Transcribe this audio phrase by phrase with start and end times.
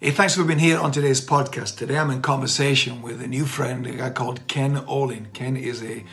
[0.00, 1.76] Hey, thanks for being here on today's podcast.
[1.76, 5.26] Today I'm in conversation with a new friend, a guy called Ken Olin.
[5.32, 6.04] Ken is a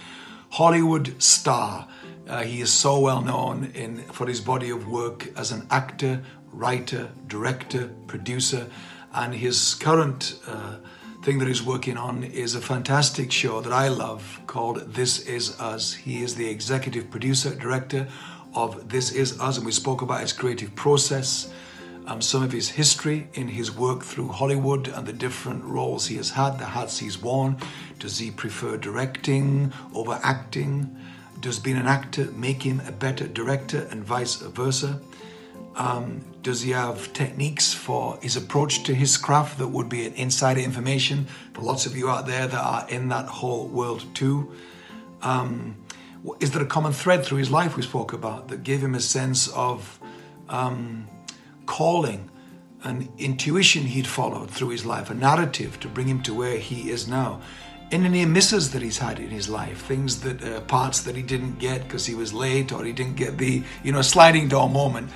[0.50, 1.88] Hollywood star.
[2.28, 6.24] Uh, he is so well known in, for his body of work as an actor,
[6.52, 8.72] writer, director, producer,
[9.14, 10.78] and his current uh,
[11.22, 15.60] thing that he's working on is a fantastic show that I love called This Is
[15.60, 15.94] Us.
[15.94, 18.08] He is the executive producer, director
[18.56, 21.54] of This Is Us, and we spoke about his creative process
[22.08, 26.18] um, some of his history in his work through Hollywood and the different roles he
[26.18, 27.58] has had, the hats he's worn.
[28.00, 30.96] Does he prefer directing over acting?
[31.40, 35.02] Does being an actor make him a better director and vice versa?
[35.76, 40.14] Um, does he have techniques for his approach to his craft that would be an
[40.14, 44.54] insider information for lots of you out there that are in that whole world too?
[45.22, 45.76] Um,
[46.40, 49.00] is there a common thread through his life we spoke about that gave him a
[49.02, 50.00] sense of
[50.50, 51.08] um,
[51.66, 52.30] calling,
[52.84, 56.90] an intuition he'd followed through his life, a narrative to bring him to where he
[56.90, 57.42] is now.
[57.92, 61.22] In any misses that he's had in his life, things that uh, parts that he
[61.22, 64.70] didn't get because he was late or he didn't get the you know sliding door
[64.70, 65.10] moment.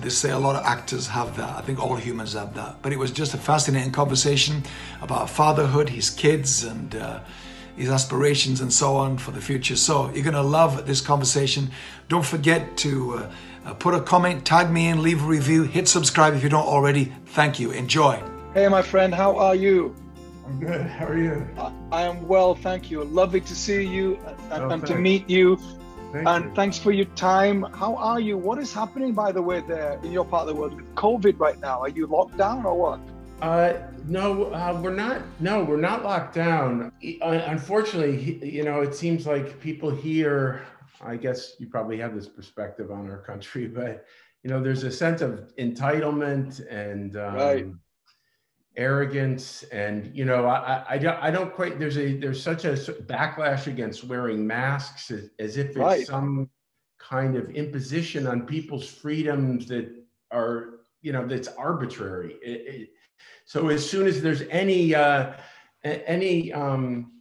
[0.00, 1.56] They say a lot of actors have that.
[1.56, 2.82] I think all humans have that.
[2.82, 4.62] But it was just a fascinating conversation
[5.00, 7.20] about fatherhood, his kids, and uh,
[7.76, 9.76] his aspirations and so on for the future.
[9.76, 11.70] So you're going to love this conversation.
[12.08, 13.30] Don't forget to uh,
[13.66, 16.66] uh, put a comment, tag me in, leave a review, hit subscribe if you don't
[16.66, 17.12] already.
[17.26, 17.72] Thank you.
[17.72, 18.22] Enjoy.
[18.54, 19.94] Hey, my friend, how are you?
[20.46, 20.86] I'm good.
[20.86, 21.46] How are you?
[21.58, 23.02] I, I am well, thank you.
[23.02, 24.18] Lovely to see you
[24.52, 25.56] and, oh, and to meet you.
[26.12, 26.54] Thank and you.
[26.54, 27.64] thanks for your time.
[27.74, 28.38] How are you?
[28.38, 31.40] What is happening, by the way, there in your part of the world with COVID
[31.40, 31.80] right now?
[31.80, 33.00] Are you locked down or what?
[33.42, 33.74] Uh,
[34.06, 35.22] no, uh, we're not.
[35.40, 36.92] No, we're not locked down.
[37.20, 40.62] Unfortunately, you know, it seems like people here
[41.04, 44.06] I guess you probably have this perspective on our country, but
[44.42, 47.66] you know, there's a sense of entitlement and um, right.
[48.76, 51.80] arrogance, and you know, I, I, don't, I don't quite.
[51.80, 56.06] There's a there's such a backlash against wearing masks as, as if it's right.
[56.06, 56.48] some
[56.98, 59.92] kind of imposition on people's freedoms that
[60.30, 62.36] are you know that's arbitrary.
[62.42, 62.88] It, it,
[63.46, 65.32] so as soon as there's any uh,
[65.82, 67.12] any um,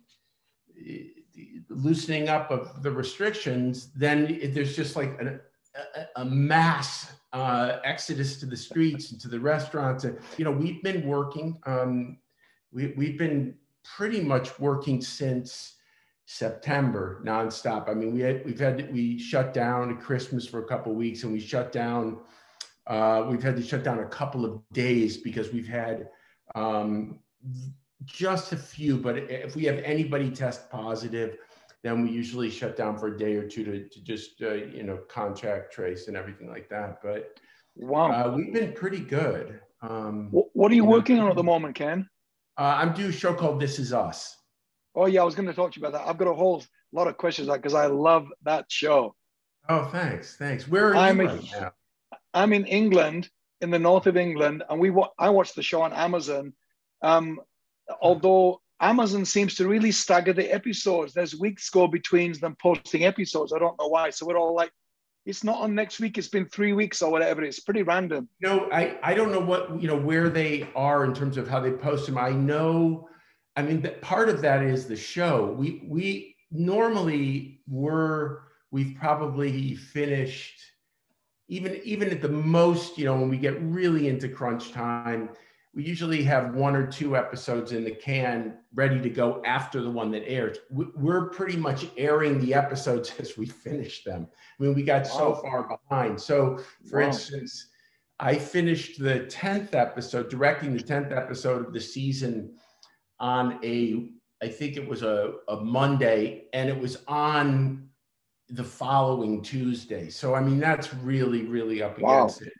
[1.75, 5.39] loosening up of the restrictions, then there's just like a,
[6.15, 10.03] a mass uh, exodus to the streets and to the restaurants.
[10.03, 12.17] And, you know, we've been working, um,
[12.71, 15.75] we, we've been pretty much working since
[16.25, 17.89] September nonstop.
[17.89, 21.23] I mean, we had, we've had, we shut down at Christmas for a couple weeks
[21.23, 22.19] and we shut down,
[22.87, 26.09] uh, we've had to shut down a couple of days because we've had
[26.55, 27.19] um,
[28.05, 31.37] just a few, but if we have anybody test positive,
[31.85, 34.81] then we usually shut down for a day or two to, to just uh, you
[34.81, 37.39] know contact trace and everything like that but
[37.75, 38.11] wow.
[38.11, 41.43] uh, we've been pretty good um, what, are you, you working know, on at the
[41.43, 42.09] moment ken?
[42.57, 44.35] Uh, i'm doing a show called this is us.
[44.95, 46.09] Oh yeah i was going to talk to you about that.
[46.09, 49.13] I've got a whole lot of questions because i love that show.
[49.69, 50.67] Oh thanks thanks.
[50.67, 51.71] Where are I'm you right now?
[52.33, 53.29] i'm in england
[53.61, 56.53] in the north of england and we i watched the show on amazon.
[57.01, 57.39] Um,
[58.01, 61.13] although Amazon seems to really stagger the episodes.
[61.13, 63.53] There's weeks go between them posting episodes.
[63.53, 64.09] I don't know why.
[64.09, 64.71] So we're all like,
[65.25, 66.17] it's not on next week.
[66.17, 67.43] It's been three weeks or whatever.
[67.43, 68.29] It's pretty random.
[68.41, 71.59] No, I, I don't know what, you know, where they are in terms of how
[71.59, 72.17] they post them.
[72.17, 73.09] I know,
[73.55, 75.55] I mean, part of that is the show.
[75.57, 80.59] We, we normally were, we've probably finished
[81.47, 85.29] even, even at the most, you know, when we get really into crunch time,
[85.75, 89.89] we usually have one or two episodes in the can ready to go after the
[89.89, 90.57] one that airs.
[90.71, 94.27] We're pretty much airing the episodes as we finish them.
[94.59, 95.09] I mean, we got wow.
[95.09, 96.19] so far behind.
[96.19, 96.59] So,
[96.89, 97.07] for wow.
[97.07, 97.67] instance,
[98.21, 102.53] I finished the 10th episode, directing the 10th episode of the season
[103.19, 107.89] on a, I think it was a, a Monday, and it was on
[108.47, 110.09] the following Tuesday.
[110.09, 112.23] So, I mean, that's really, really up wow.
[112.23, 112.53] against it.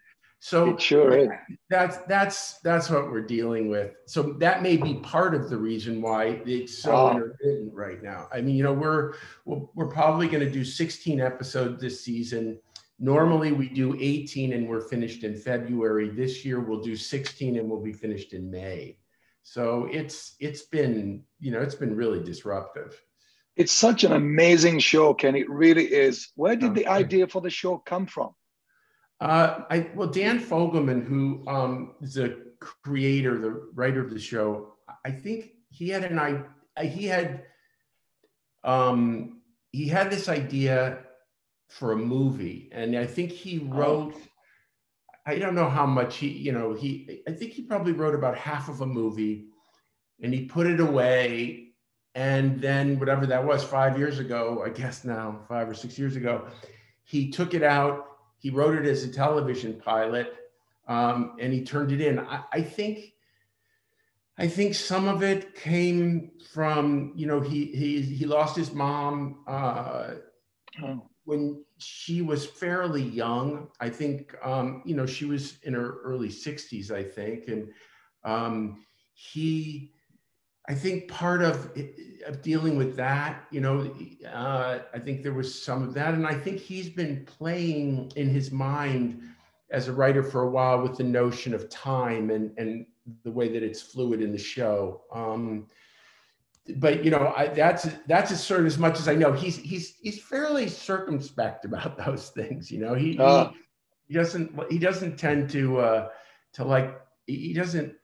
[0.46, 1.30] So it sure is.
[1.72, 3.96] That's that's that's what we're dealing with.
[4.06, 7.12] So that may be part of the reason why it's so wow.
[7.14, 8.28] intermittent right now.
[8.32, 9.16] I mean, you know, we're
[9.46, 12.60] we're probably going to do 16 episodes this season.
[13.00, 16.10] Normally we do 18 and we're finished in February.
[16.12, 19.00] This year we'll do 16 and we'll be finished in May.
[19.42, 23.02] So it's it's been you know it's been really disruptive.
[23.56, 25.36] It's such an amazing show, Ken.
[25.36, 26.34] It really is.
[26.36, 28.36] Where did the idea for the show come from?
[29.22, 34.74] Uh, I well, Dan Fogelman, who um, is a creator, the writer of the show,
[35.06, 36.20] I think he had an
[36.78, 37.44] I he had
[38.64, 39.42] um,
[39.72, 41.00] he had this idea
[41.70, 43.76] for a movie, and I think he oh.
[43.76, 44.16] wrote.
[45.28, 48.38] I don't know how much he, you know, he, I think he probably wrote about
[48.38, 49.48] half of a movie
[50.22, 51.74] and he put it away.
[52.14, 56.16] And then, whatever that was, five years ago, I guess now, five or six years
[56.16, 56.48] ago,
[57.04, 58.15] he took it out.
[58.46, 60.32] He wrote it as a television pilot
[60.88, 62.20] um, and he turned it in.
[62.20, 63.14] I, I think.
[64.38, 69.40] I think some of it came from, you know, he he he lost his mom
[69.48, 70.12] uh,
[70.84, 71.10] oh.
[71.24, 73.70] when she was fairly young.
[73.80, 77.48] I think, um, you know, she was in her early 60s, I think.
[77.48, 77.70] And
[78.24, 79.95] um, he,
[80.68, 81.72] I think part of,
[82.26, 83.96] of dealing with that, you know,
[84.34, 86.14] uh, I think there was some of that.
[86.14, 89.22] And I think he's been playing in his mind
[89.70, 92.86] as a writer for a while with the notion of time and, and
[93.24, 95.02] the way that it's fluid in the show.
[95.12, 95.68] Um,
[96.78, 99.32] but you know I, that's that's as sort of as much as I know.
[99.32, 102.72] He's he's he's fairly circumspect about those things.
[102.72, 103.58] You know, he uh, he,
[104.08, 106.08] he, doesn't he doesn't tend to uh,
[106.54, 107.96] to like he doesn't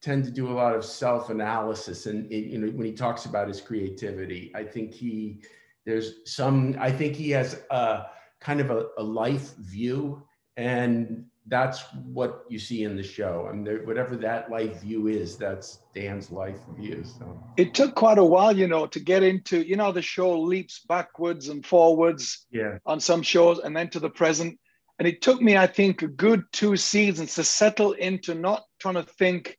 [0.00, 2.06] tend to do a lot of self analysis.
[2.06, 5.42] And you know when he talks about his creativity, I think he
[5.84, 8.06] there's some I think he has a
[8.40, 10.22] kind of a, a life view
[10.56, 13.48] and that's what you see in the show.
[13.48, 17.02] I mean, whatever that life view is, that's Dan's life view.
[17.04, 19.66] So it took quite a while, you know, to get into.
[19.66, 22.46] You know, the show leaps backwards and forwards.
[22.50, 22.78] Yeah.
[22.86, 24.58] On some shows, and then to the present.
[24.98, 28.96] And it took me, I think, a good two seasons to settle into not trying
[28.96, 29.56] to think,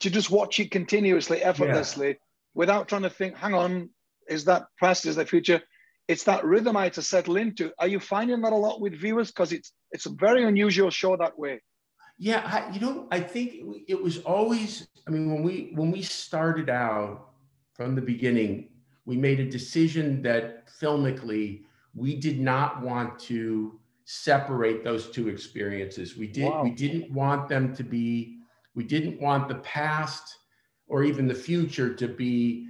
[0.00, 2.14] to just watch it continuously, effortlessly, yeah.
[2.54, 3.36] without trying to think.
[3.36, 3.90] Hang on,
[4.28, 5.06] is that past?
[5.06, 5.62] Is that future?
[6.08, 7.72] it's that rhythm I had to settle into.
[7.78, 9.28] Are you finding that a lot with viewers?
[9.28, 11.60] Because it's it's a very unusual show that way.
[12.18, 14.88] Yeah, I, you know, I think it was always.
[15.06, 17.30] I mean, when we when we started out
[17.74, 18.68] from the beginning,
[19.04, 21.64] we made a decision that filmically
[21.94, 26.16] we did not want to separate those two experiences.
[26.16, 26.50] We did.
[26.50, 26.62] Wow.
[26.62, 28.35] We didn't want them to be.
[28.76, 30.36] We didn't want the past
[30.86, 32.68] or even the future to be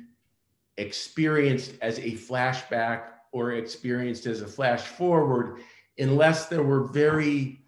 [0.78, 5.60] experienced as a flashback or experienced as a flash forward
[5.98, 7.60] unless there were very,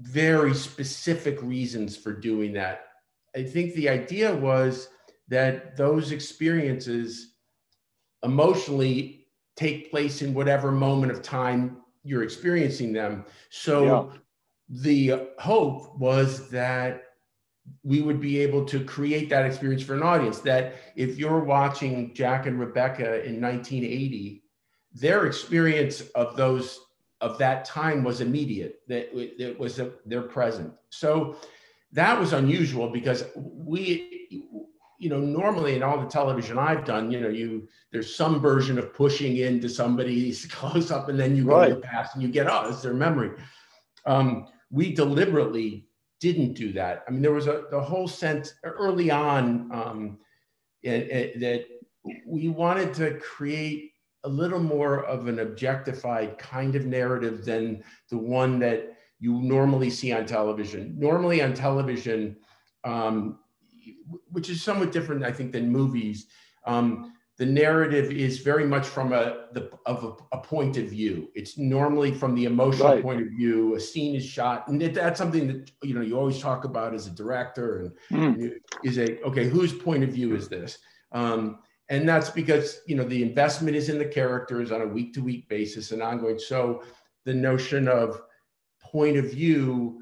[0.00, 2.86] very specific reasons for doing that.
[3.36, 4.88] I think the idea was
[5.28, 7.34] that those experiences
[8.22, 9.26] emotionally
[9.56, 13.24] take place in whatever moment of time you're experiencing them.
[13.50, 14.18] So yeah.
[14.68, 17.04] the hope was that
[17.84, 22.12] we would be able to create that experience for an audience that if you're watching
[22.14, 24.42] Jack and Rebecca in 1980
[24.94, 26.80] their experience of those
[27.20, 31.36] of that time was immediate that it was a, their present so
[31.92, 34.38] that was unusual because we
[34.98, 38.78] you know normally in all the television i've done you know you there's some version
[38.78, 41.68] of pushing into somebody's close up and then you go right.
[41.68, 43.30] to the past and you get oh it's their memory
[44.04, 45.86] um, we deliberately
[46.22, 50.18] didn't do that i mean there was a the whole sense early on um,
[50.82, 51.64] it, it, that
[52.26, 53.92] we wanted to create
[54.24, 59.90] a little more of an objectified kind of narrative than the one that you normally
[59.90, 60.94] see on television.
[60.98, 62.36] Normally on television,
[62.84, 63.38] um,
[64.30, 66.26] which is somewhat different, I think, than movies.
[66.66, 71.28] Um, the narrative is very much from a the of a, a, point of view.
[71.34, 73.02] It's normally from the emotional right.
[73.02, 73.74] point of view.
[73.74, 76.94] A scene is shot, and it, that's something that you know you always talk about
[76.94, 77.92] as a director.
[78.10, 78.52] And, mm.
[78.84, 80.78] is a okay, whose point of view is this?
[81.12, 85.12] Um, and that's because you know the investment is in the characters on a week
[85.14, 86.82] to week basis and ongoing so
[87.24, 88.22] the notion of
[88.80, 90.00] point of view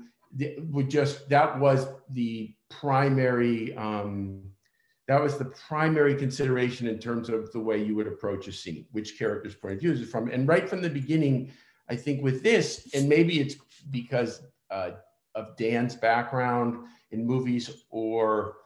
[0.71, 4.43] would just that was the primary um,
[5.11, 8.87] that was the primary consideration in terms of the way you would approach a scene
[8.93, 11.51] which character's point of view is from and right from the beginning
[11.89, 13.57] i think with this and maybe it's
[13.91, 14.91] because uh,
[15.35, 18.57] of dan's background in movies or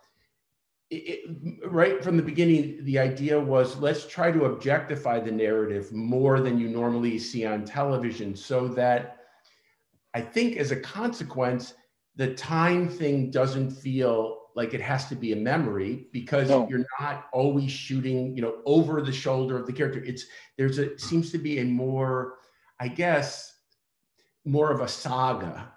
[0.91, 1.31] it,
[1.67, 6.59] right from the beginning, the idea was let's try to objectify the narrative more than
[6.59, 9.19] you normally see on television so that
[10.15, 11.75] I think as a consequence,
[12.17, 16.69] the time thing doesn't feel like it has to be a memory because no.
[16.69, 20.03] you're not always shooting, you know, over the shoulder of the character.
[20.05, 22.35] It's there's a seems to be a more,
[22.79, 23.53] I guess,
[24.45, 25.73] more of a saga.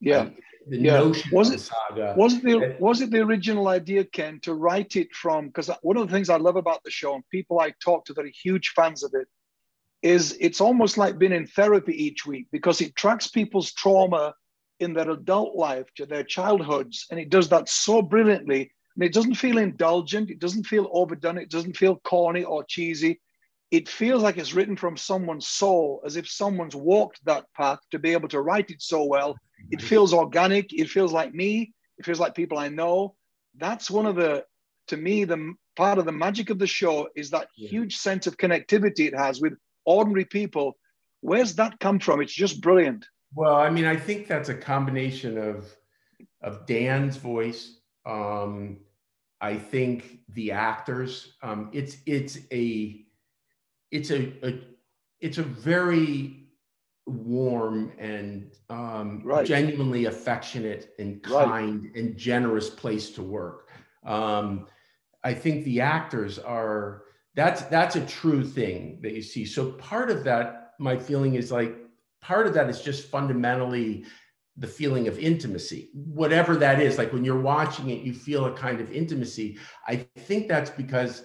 [0.00, 0.28] Yeah
[0.66, 0.98] the yeah.
[0.98, 2.14] notion was it, saga.
[2.16, 5.46] Was it the was it the original idea, Ken, to write it from?
[5.46, 8.14] Because one of the things I love about the show and people I talk to
[8.14, 9.28] that are huge fans of it
[10.02, 14.34] is it's almost like being in therapy each week because it tracks people's trauma
[14.80, 18.70] in their adult life to their childhoods, and it does that so brilliantly.
[18.96, 23.20] And it doesn't feel indulgent, it doesn't feel overdone, it doesn't feel corny or cheesy.
[23.70, 27.98] It feels like it's written from someone's soul, as if someone's walked that path to
[27.98, 29.36] be able to write it so well
[29.70, 30.72] It feels organic.
[30.72, 31.72] It feels like me.
[31.98, 33.14] It feels like people I know.
[33.56, 34.44] That's one of the,
[34.88, 37.68] to me, the part of the magic of the show is that yeah.
[37.68, 39.54] huge sense of connectivity it has with
[39.84, 40.76] ordinary people.
[41.20, 42.20] Where's that come from?
[42.20, 43.06] It's just brilliant.
[43.34, 45.74] Well, I mean, I think that's a combination of
[46.42, 47.78] of Dan's voice.
[48.06, 48.78] Um,
[49.40, 51.34] I think the actors.
[51.42, 53.04] Um, it's it's a
[53.90, 54.60] it's a, a
[55.20, 56.44] it's a very
[57.06, 59.46] warm and um, right.
[59.46, 61.96] genuinely affectionate and kind right.
[61.96, 63.68] and generous place to work.
[64.06, 64.66] Um,
[65.22, 67.02] I think the actors are
[67.34, 69.44] that's that's a true thing that you see.
[69.44, 71.76] So part of that, my feeling is like
[72.24, 74.04] part of that is just fundamentally
[74.56, 76.96] the feeling of intimacy, whatever that is.
[76.96, 79.58] Like when you're watching it, you feel a kind of intimacy.
[79.86, 81.24] I think that's because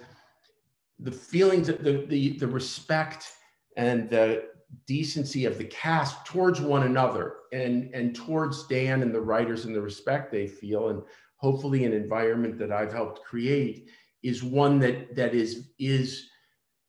[1.00, 3.32] the feelings, the the the respect
[3.78, 4.50] and the
[4.86, 9.76] decency of the cast towards one another and and towards Dan and the writers and
[9.76, 11.02] the respect they feel and
[11.38, 13.88] hopefully an environment that I've helped create
[14.22, 16.30] is one that that is is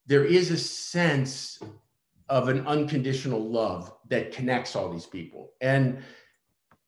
[0.06, 1.60] there is a sense
[2.28, 6.02] of an unconditional love that connects all these people and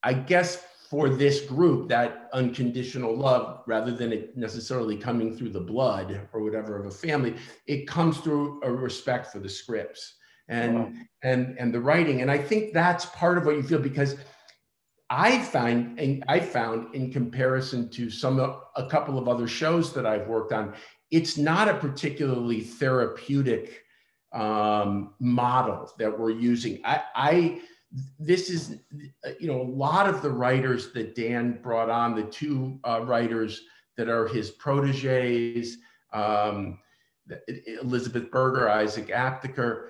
[0.02, 5.60] I guess for this group that unconditional love rather than it necessarily coming through the
[5.60, 7.34] blood or whatever of a family
[7.66, 10.16] it comes through a respect for the scripts
[10.48, 10.92] and wow.
[11.22, 14.16] and and the writing and i think that's part of what you feel because
[15.08, 20.04] i find and i found in comparison to some a couple of other shows that
[20.04, 20.74] i've worked on
[21.10, 23.81] it's not a particularly therapeutic
[24.32, 27.60] um, model that we're using i i
[28.18, 28.78] this is
[29.38, 33.62] you know a lot of the writers that dan brought on the two uh, writers
[33.96, 35.78] that are his proteges
[36.12, 36.78] um,
[37.82, 39.88] elizabeth berger isaac aptaker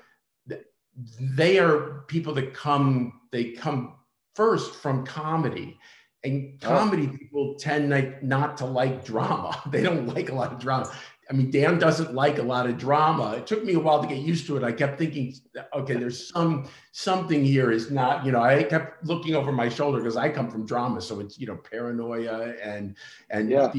[1.20, 3.94] they are people that come they come
[4.34, 5.78] first from comedy
[6.24, 6.68] and oh.
[6.68, 7.16] comedy oh.
[7.16, 10.90] people tend like not to like drama they don't like a lot of drama
[11.32, 13.32] i mean dan doesn't like a lot of drama.
[13.38, 14.62] It took me a while to get used to it.
[14.62, 15.34] I kept thinking
[15.74, 19.98] okay there's some something here is not you know i kept looking over my shoulder
[19.98, 22.96] because i come from drama so it's you know paranoia and
[23.30, 23.72] and yeah.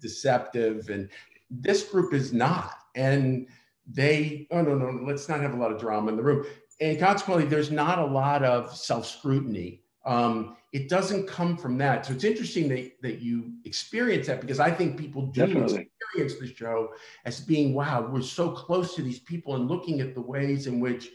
[0.00, 1.08] deceptive and
[1.50, 2.74] this group is not.
[2.94, 3.46] And
[3.90, 6.44] they oh no no let's not have a lot of drama in the room.
[6.80, 12.12] And consequently there's not a lot of self-scrutiny um, it doesn't come from that so
[12.12, 15.90] it's interesting that, that you experience that because i think people do Definitely.
[16.00, 16.90] experience the show
[17.24, 20.80] as being wow we're so close to these people and looking at the ways in
[20.80, 21.10] which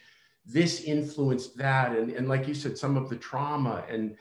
[0.45, 4.15] this influenced that and, and like you said some of the trauma and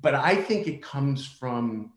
[0.00, 1.92] but i think it comes from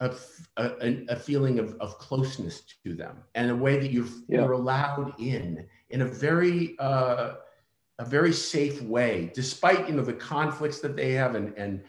[0.00, 0.10] a,
[0.56, 4.40] a, a, feeling of, of closeness to them and a way that you're, yeah.
[4.40, 7.34] you're allowed in in a very uh,
[7.98, 11.84] a very safe way despite you know the conflicts that they have and and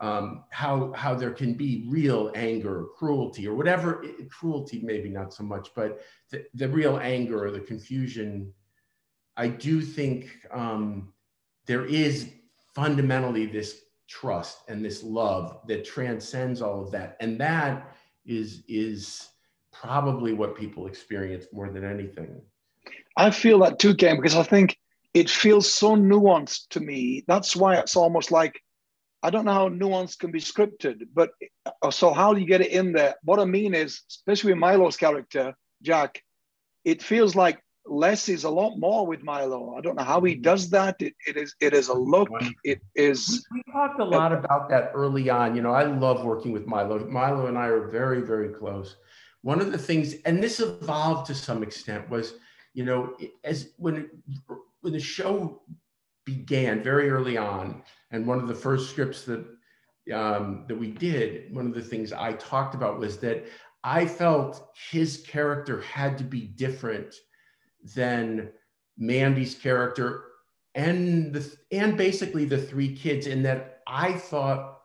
[0.00, 5.34] um, how how there can be real anger or cruelty or whatever cruelty maybe not
[5.34, 8.52] so much but the, the real anger or the confusion
[9.36, 11.12] i do think um,
[11.66, 12.30] there is
[12.74, 17.16] fundamentally this trust and this love that transcends all of that.
[17.20, 17.94] And that
[18.26, 19.28] is is
[19.72, 22.42] probably what people experience more than anything.
[23.16, 24.78] I feel that too Ken because i think
[25.14, 28.60] it feels so nuanced to me that's why it's almost like
[29.22, 31.30] i don't know how nuance can be scripted but
[31.82, 34.60] uh, so how do you get it in there what i mean is especially with
[34.60, 36.22] milo's character jack
[36.84, 39.74] it feels like less is a lot more with Milo.
[39.76, 40.42] I don't know how he mm-hmm.
[40.42, 40.96] does that.
[41.00, 42.28] It, it is it is a look.
[42.64, 43.46] It is.
[43.52, 45.56] We, we talked a lot about that early on.
[45.56, 47.06] You know, I love working with Milo.
[47.06, 48.96] Milo and I are very very close.
[49.42, 52.34] One of the things, and this evolved to some extent, was
[52.74, 54.10] you know as when
[54.80, 55.62] when the show
[56.24, 59.44] began very early on, and one of the first scripts that
[60.14, 63.46] um, that we did, one of the things I talked about was that
[63.84, 67.14] I felt his character had to be different
[67.94, 68.50] than
[68.98, 70.24] Mandy's character
[70.74, 74.80] and the and basically the three kids in that I thought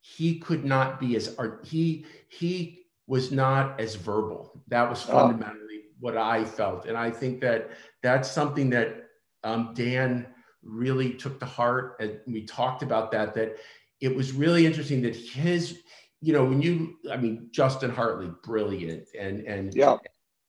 [0.00, 5.12] he could not be as art he he was not as verbal that was oh.
[5.12, 5.94] fundamentally oh.
[6.00, 7.70] what I felt and I think that
[8.02, 9.09] that's something that
[9.44, 10.26] um, Dan
[10.62, 13.56] really took to heart and we talked about that that
[14.00, 15.80] it was really interesting that his
[16.20, 19.96] you know when you I mean Justin Hartley brilliant and and yeah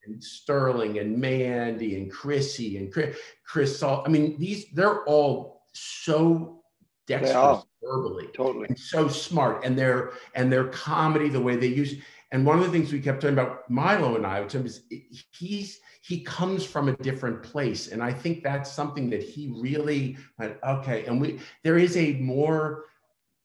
[0.04, 4.04] and Sterling and Mandy and Chrissy and Chris, Chris Salt.
[4.06, 6.62] I mean, these they're all so
[7.06, 11.94] dexterous verbally, totally, and so smart, and their and their comedy, the way they use.
[12.32, 14.84] And one of the things we kept talking about Milo and I, which is
[15.32, 20.16] he's he comes from a different place, and I think that's something that he really
[20.38, 21.04] went okay.
[21.04, 22.86] And we there is a more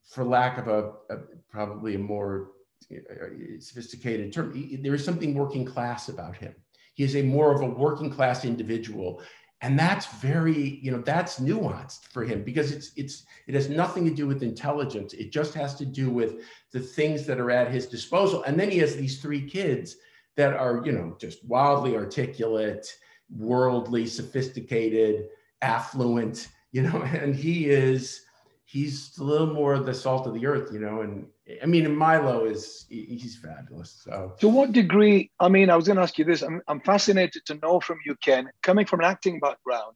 [0.10, 1.18] for lack of a, a
[1.50, 2.52] probably a more
[2.90, 3.26] uh,
[3.60, 6.56] sophisticated term, there is something working class about him.
[6.94, 9.22] He is a more of a working class individual
[9.62, 14.06] and that's very you know that's nuanced for him because it's it's it has nothing
[14.06, 15.14] to do with intelligence.
[15.14, 18.44] It just has to do with the things that are at his disposal.
[18.44, 19.96] And then he has these three kids
[20.36, 22.98] that are you know just wildly articulate
[23.36, 25.28] worldly sophisticated
[25.62, 28.22] affluent you know and he is
[28.68, 31.26] he's a little more the salt of the earth you know and
[31.62, 34.02] I mean, Milo is he's fabulous.
[34.04, 35.32] So, to what degree?
[35.40, 36.42] I mean, I was going to ask you this.
[36.42, 39.96] I'm, I'm fascinated to know from you, Ken, coming from an acting background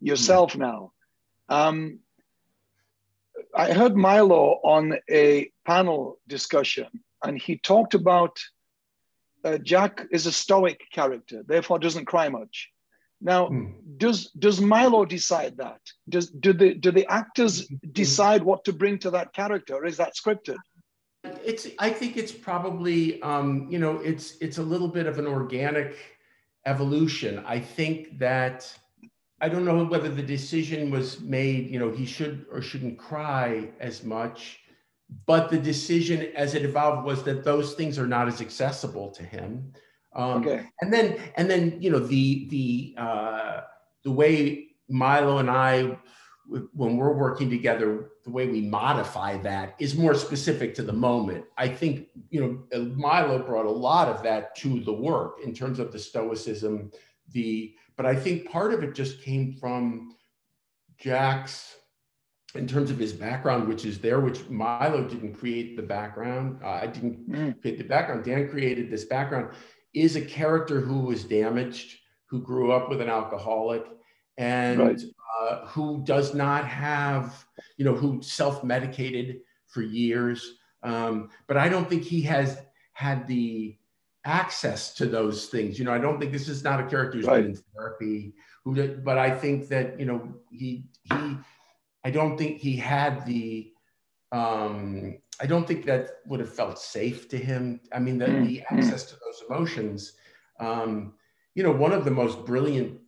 [0.00, 0.62] yourself mm-hmm.
[0.62, 0.92] now.
[1.48, 2.00] Um,
[3.54, 6.88] I heard Milo on a panel discussion,
[7.24, 8.38] and he talked about
[9.44, 12.69] uh, Jack is a stoic character, therefore doesn't cry much.
[13.20, 13.74] Now, mm.
[13.98, 15.80] does does Milo decide that?
[16.08, 17.90] Does do the do the actors mm-hmm.
[17.92, 20.56] decide what to bring to that character, or is that scripted?
[21.44, 21.66] It's.
[21.78, 23.20] I think it's probably.
[23.22, 25.96] Um, you know, it's it's a little bit of an organic
[26.66, 27.42] evolution.
[27.46, 28.72] I think that
[29.40, 31.70] I don't know whether the decision was made.
[31.70, 34.60] You know, he should or shouldn't cry as much,
[35.26, 39.22] but the decision as it evolved was that those things are not as accessible to
[39.22, 39.74] him.
[40.14, 40.66] Um, okay.
[40.80, 43.60] And then and then you know the the uh,
[44.04, 45.96] the way Milo and I
[46.72, 51.44] when we're working together, the way we modify that is more specific to the moment.
[51.56, 52.40] I think, you
[52.70, 56.90] know, Milo brought a lot of that to the work in terms of the stoicism,
[57.30, 60.16] the, but I think part of it just came from
[60.98, 61.76] Jack's,
[62.56, 66.58] in terms of his background, which is there, which Milo didn't create the background.
[66.64, 67.60] Uh, I didn't mm.
[67.60, 68.24] create the background.
[68.24, 69.54] Dan created this background,
[69.94, 73.84] is a character who was damaged, who grew up with an alcoholic,
[74.38, 75.00] and right.
[75.40, 77.44] uh, who does not have,
[77.76, 80.58] you know, who self-medicated for years.
[80.82, 82.58] Um, but I don't think he has
[82.92, 83.76] had the
[84.24, 85.78] access to those things.
[85.78, 87.42] You know, I don't think this is not a character who's right.
[87.42, 88.34] been in therapy.
[88.64, 91.36] Who, but I think that you know he he.
[92.04, 93.72] I don't think he had the.
[94.32, 97.80] Um, I don't think that would have felt safe to him.
[97.92, 98.44] I mean, the, mm-hmm.
[98.44, 100.12] the access to those emotions.
[100.58, 101.14] Um,
[101.54, 103.00] you know, one of the most brilliant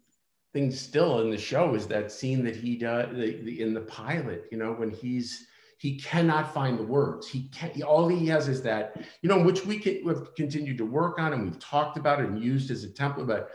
[0.53, 4.59] things still in the show is that scene that he does in the pilot you
[4.59, 5.47] know when he's
[5.79, 9.65] he cannot find the words he can't all he has is that you know which
[9.65, 12.85] we can, we've continued to work on and we've talked about it and used as
[12.85, 13.51] a template but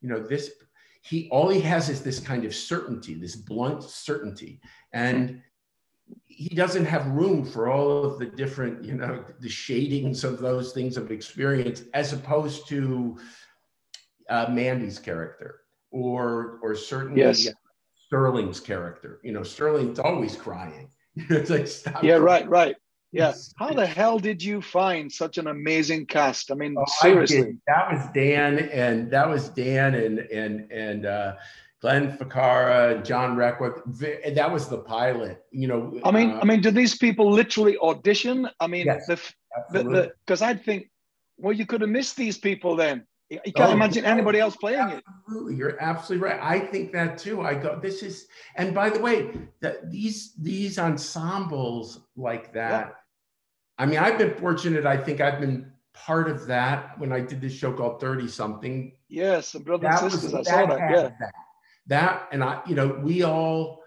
[0.00, 0.50] you know this
[1.02, 4.60] he all he has is this kind of certainty this blunt certainty
[4.92, 5.40] and
[6.26, 10.72] he doesn't have room for all of the different you know the shadings of those
[10.72, 13.18] things of experience as opposed to
[14.28, 15.60] uh, mandy's character
[15.90, 17.48] or or certainly yes.
[18.12, 19.20] Sterling's character.
[19.22, 20.90] You know, Sterling's always crying.
[21.16, 22.04] it's like stop.
[22.04, 22.76] Yeah, right, right.
[23.10, 23.32] Yeah.
[23.58, 26.50] How the hell did you find such an amazing cast?
[26.50, 27.58] I mean, oh, seriously.
[27.68, 31.34] I that was Dan and that was Dan and and and uh
[31.82, 33.82] Glenn Ficarra, John Requa.
[34.34, 35.44] That was the pilot.
[35.50, 36.00] You know.
[36.04, 38.48] I mean, uh, I mean, do these people literally audition?
[38.60, 39.10] I mean, yes,
[39.72, 40.88] because I'd think,
[41.36, 43.04] well, you could have missed these people then.
[43.30, 45.04] You can't oh, imagine anybody else playing it.
[45.56, 46.38] You're absolutely right.
[46.40, 47.40] I think that too.
[47.40, 52.88] I go, this is, and by the way, that these these ensembles like that.
[52.88, 52.94] Yeah.
[53.78, 54.86] I mean, I've been fortunate.
[54.86, 58.92] I think I've been part of that when I did this show called 30 something.
[59.08, 60.32] Yes, and brothers and sisters.
[60.32, 60.90] Was, I saw that.
[60.90, 61.10] Yeah.
[61.18, 61.32] That.
[61.86, 63.82] That and I, you know, we all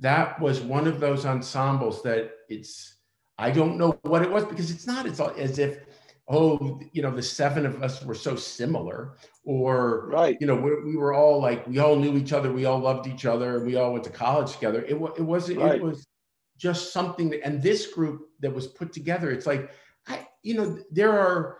[0.00, 2.96] that was one of those ensembles that it's
[3.38, 5.78] I don't know what it was because it's not, it's as if
[6.28, 10.82] oh, you know, the seven of us were so similar, or right, you know, we,
[10.82, 13.76] we were all like, we all knew each other, we all loved each other, we
[13.76, 14.82] all went to college together.
[14.82, 15.76] It, it wasn't, right.
[15.76, 16.06] it was
[16.56, 17.30] just something.
[17.30, 19.70] That, and this group that was put together, it's like,
[20.06, 21.58] I, you know, there are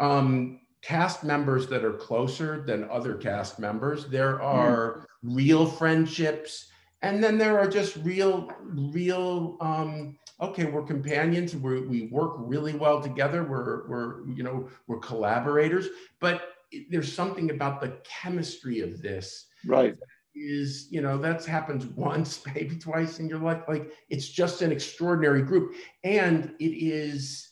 [0.00, 4.06] um, cast members that are closer than other cast members.
[4.06, 4.44] There hmm.
[4.44, 5.04] are mm.
[5.24, 6.68] Real friendships,
[7.02, 9.56] and then there are just real, real.
[9.60, 11.54] Um, okay, we're companions.
[11.54, 13.44] we we work really well together.
[13.44, 15.88] We're, we're, you know, we're collaborators.
[16.20, 16.42] But
[16.90, 19.46] there's something about the chemistry of this.
[19.66, 19.96] Right.
[20.34, 23.62] Is, you know, that's happens once, maybe twice in your life.
[23.68, 25.74] Like it's just an extraordinary group.
[26.02, 27.50] And it is,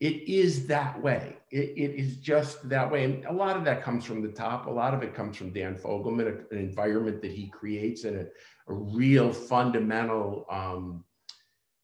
[0.00, 1.36] it is that way.
[1.50, 3.04] It, it is just that way.
[3.04, 4.66] And a lot of that comes from the top.
[4.66, 8.26] A lot of it comes from Dan Fogelman, an environment that he creates and a,
[8.68, 11.04] a real fundamental um,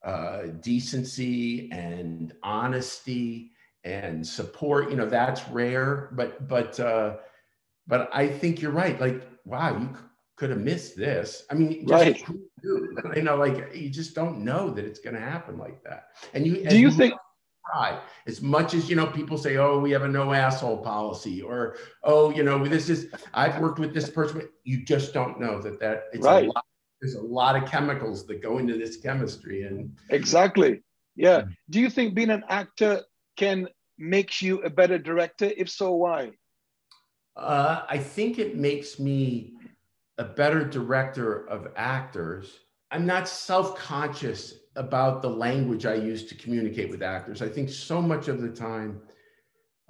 [0.05, 3.53] uh, decency and honesty
[3.85, 4.91] and support.
[4.91, 7.17] You know, that's rare, but but uh,
[7.87, 9.01] but I think you're right.
[9.01, 9.97] Like, wow, you
[10.37, 11.45] could have missed this.
[11.51, 12.21] I mean, right.
[12.63, 16.09] you know, like you just don't know that it's going to happen like that.
[16.35, 17.15] And you do you think
[18.27, 21.77] as much as you know people say oh we have a no asshole policy or
[22.05, 25.79] oh you know this is i've worked with this person you just don't know that
[25.81, 26.45] that it's right.
[26.45, 26.65] a lot,
[27.01, 30.83] there's a lot of chemicals that go into this chemistry and exactly.
[31.17, 31.45] Yeah.
[31.69, 33.03] Do you think being an actor
[33.37, 35.51] can makes you a better director?
[35.57, 36.33] If so why?
[37.37, 39.55] Uh, i think it makes me
[40.19, 42.59] a better director of actors.
[42.91, 47.43] I'm not self-conscious about the language I use to communicate with actors.
[47.43, 49.03] I think so much of the time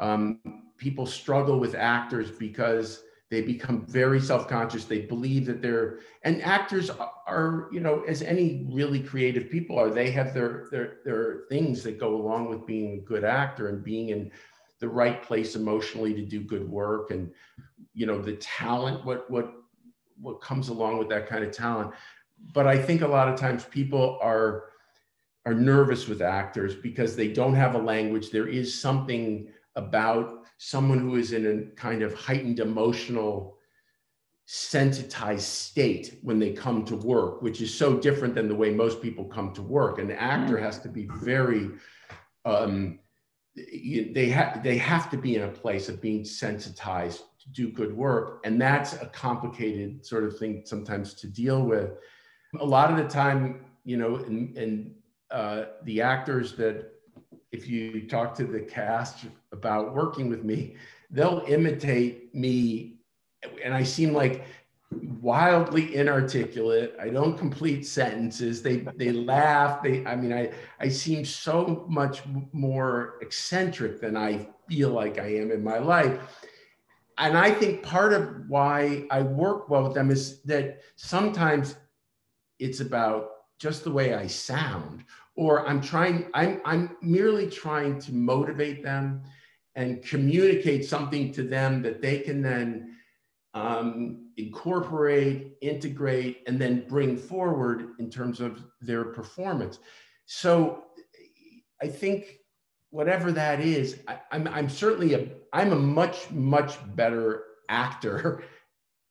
[0.00, 0.40] um,
[0.76, 4.86] people struggle with actors because they become very self-conscious.
[4.86, 6.90] They believe that they're and actors
[7.28, 11.84] are, you know, as any really creative people are, they have their their their things
[11.84, 14.32] that go along with being a good actor and being in
[14.80, 17.30] the right place emotionally to do good work and
[17.92, 19.52] you know the talent what what
[20.20, 21.92] what comes along with that kind of talent
[22.54, 24.69] but i think a lot of times people are
[25.50, 28.30] are nervous with actors because they don't have a language.
[28.30, 33.56] There is something about someone who is in a kind of heightened emotional,
[34.46, 39.02] sensitized state when they come to work, which is so different than the way most
[39.02, 39.98] people come to work.
[39.98, 41.70] An actor has to be very,
[42.44, 43.00] um,
[43.56, 47.96] they have they have to be in a place of being sensitized to do good
[47.96, 51.90] work, and that's a complicated sort of thing sometimes to deal with.
[52.60, 54.94] A lot of the time, you know, and, and
[55.30, 56.92] uh, the actors that,
[57.52, 60.76] if you talk to the cast about working with me,
[61.10, 63.00] they'll imitate me.
[63.64, 64.44] And I seem like
[65.20, 66.94] wildly inarticulate.
[67.00, 68.62] I don't complete sentences.
[68.62, 69.82] They they laugh.
[69.82, 75.36] They I mean I I seem so much more eccentric than I feel like I
[75.36, 76.20] am in my life.
[77.18, 81.76] And I think part of why I work well with them is that sometimes
[82.58, 85.04] it's about just the way I sound,
[85.36, 89.22] or I'm trying, I'm, I'm merely trying to motivate them
[89.76, 92.96] and communicate something to them that they can then
[93.52, 99.78] um, incorporate, integrate, and then bring forward in terms of their performance.
[100.24, 100.84] So
[101.82, 102.38] I think
[102.90, 108.42] whatever that is, I, I'm, I'm certainly a, I'm a much, much better actor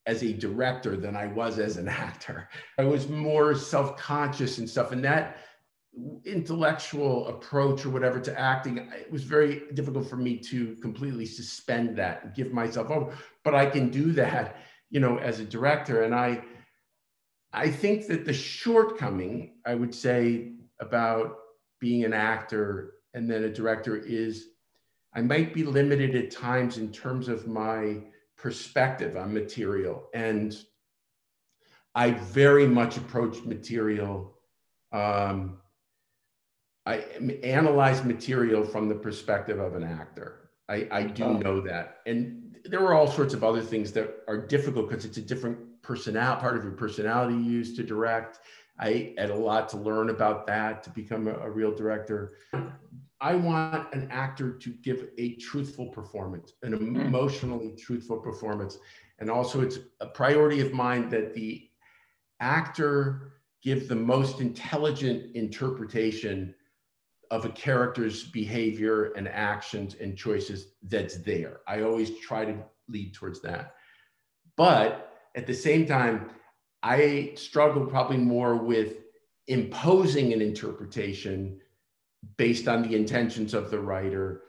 [0.10, 2.50] as a director than I was as an actor.
[2.80, 4.92] I was more self-conscious and stuff.
[4.92, 5.38] And that
[6.26, 11.96] intellectual approach or whatever to acting, it was very difficult for me to completely suspend
[11.98, 13.16] that and give myself over.
[13.44, 14.58] But I can do that,
[14.90, 16.02] you know, as a director.
[16.02, 16.44] And I
[17.54, 21.36] I think that the shortcoming, I would say, about
[21.80, 24.50] being an actor and then a director is
[25.14, 28.04] I might be limited at times in terms of my
[28.42, 30.08] perspective on material.
[30.14, 30.56] And
[31.96, 34.36] I very much approach material.
[34.92, 35.58] Um,
[36.86, 36.98] I
[37.44, 40.50] analyze material from the perspective of an actor.
[40.70, 41.34] I, I do oh.
[41.34, 41.98] know that.
[42.06, 45.58] And there are all sorts of other things that are difficult because it's a different
[45.82, 48.40] personality, part of your personality you use to direct.
[48.80, 52.38] I had a lot to learn about that to become a, a real director.
[53.22, 57.00] I want an actor to give a truthful performance, an hmm.
[57.00, 58.78] emotionally truthful performance.
[59.20, 61.70] And also, it's a priority of mine that the
[62.40, 66.56] actor give the most intelligent interpretation
[67.32, 71.60] of a character's behavior and actions and choices that's there.
[71.68, 72.56] I always try to
[72.88, 73.76] lead towards that.
[74.56, 76.32] But at the same time,
[76.82, 78.96] I struggle probably more with
[79.48, 81.60] imposing an interpretation
[82.38, 84.42] based on the intentions of the writer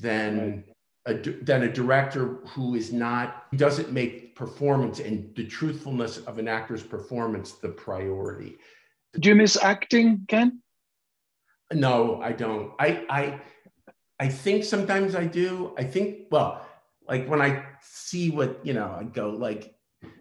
[0.00, 0.64] than
[1.06, 6.48] a, than a director who is not doesn't make performance and the truthfulness of an
[6.48, 8.58] actor's performance the priority.
[9.18, 10.60] Do you miss acting, Ken?
[11.72, 12.72] No, I don't.
[12.78, 13.40] I I
[14.20, 15.74] I think sometimes I do.
[15.78, 16.66] I think well,
[17.08, 19.74] like when I see what you know, I go like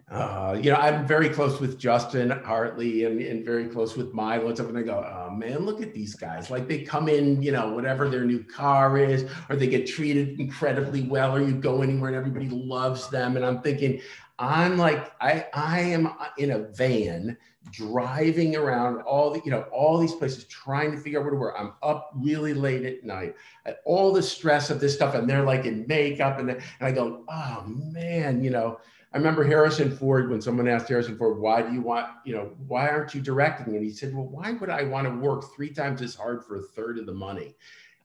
[0.09, 4.47] uh, you know, I'm very close with Justin Hartley and, and very close with Milo
[4.47, 4.69] and stuff.
[4.69, 6.49] And I go, oh man, look at these guys.
[6.49, 10.39] Like they come in, you know, whatever their new car is, or they get treated
[10.39, 13.35] incredibly well, or you go anywhere and everybody loves them.
[13.35, 13.99] And I'm thinking,
[14.39, 17.35] I'm like, I, I am in a van
[17.71, 21.37] driving around all the, you know, all these places trying to figure out where to
[21.37, 21.55] work.
[21.59, 25.15] I'm up really late at night at all the stress of this stuff.
[25.15, 28.79] And they're like in makeup and, and I go, oh man, you know,
[29.13, 32.51] I remember Harrison Ford when someone asked Harrison Ford, why do you want, you know,
[32.67, 33.75] why aren't you directing?
[33.75, 36.57] And he said, well, why would I want to work three times as hard for
[36.57, 37.55] a third of the money?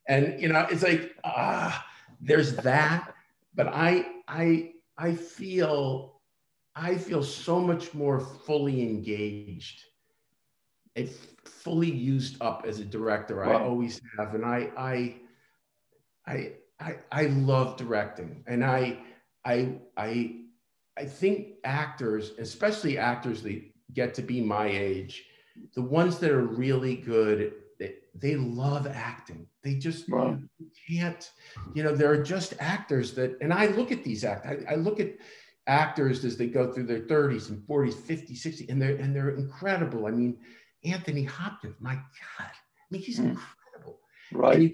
[0.06, 1.84] And, you know, it's like, ah,
[2.20, 3.14] there's that.
[3.54, 6.12] But I, I, I feel
[6.74, 9.82] I feel so much more fully engaged
[10.96, 11.08] and
[11.44, 13.36] fully used up as a director.
[13.36, 13.52] Wow.
[13.52, 15.16] I always have, and I, I,
[16.26, 18.98] I, I, I love directing, and I,
[19.44, 20.36] I, I,
[21.02, 23.60] I think actors, especially actors that
[23.92, 25.24] get to be my age,
[25.74, 29.48] the ones that are really good, they, they love acting.
[29.64, 30.38] They just wow.
[30.88, 31.28] can't,
[31.74, 34.76] you know, there are just actors that, and I look at these actors, I, I
[34.76, 35.14] look at
[35.66, 39.30] actors as they go through their 30s and 40s, 50s, 60s, and they're and they're
[39.30, 40.06] incredible.
[40.06, 40.38] I mean,
[40.84, 42.02] Anthony Hopkins, my God,
[42.38, 43.30] I mean, he's mm.
[43.30, 43.98] incredible.
[44.32, 44.72] Right.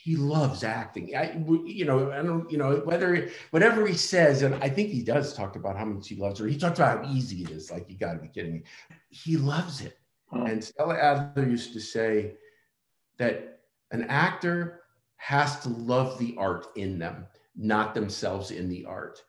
[0.00, 1.16] He loves acting.
[1.16, 5.02] I, you know, I don't, you know, whether whatever he says, and I think he
[5.02, 6.46] does talk about how much he loves her.
[6.46, 7.70] He talks about how easy it is.
[7.70, 8.62] Like you got to be kidding me.
[9.10, 9.98] He loves it.
[10.30, 12.34] And Stella Adler used to say
[13.18, 14.82] that an actor
[15.16, 19.20] has to love the art in them, not themselves in the art.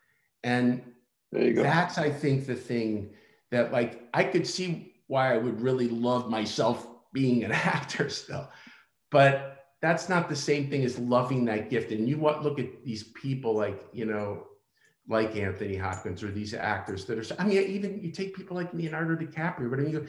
[0.43, 0.83] And
[1.31, 3.15] that's, I think, the thing
[3.49, 8.47] that, like, I could see why I would really love myself being an actor still.
[9.09, 11.91] But that's not the same thing as loving that gift.
[11.91, 14.45] And you what look at these people like, you know,
[15.07, 18.73] like Anthony Hopkins or these actors that are, I mean, even you take people like
[18.73, 20.07] Leonardo DiCaprio, but I mean,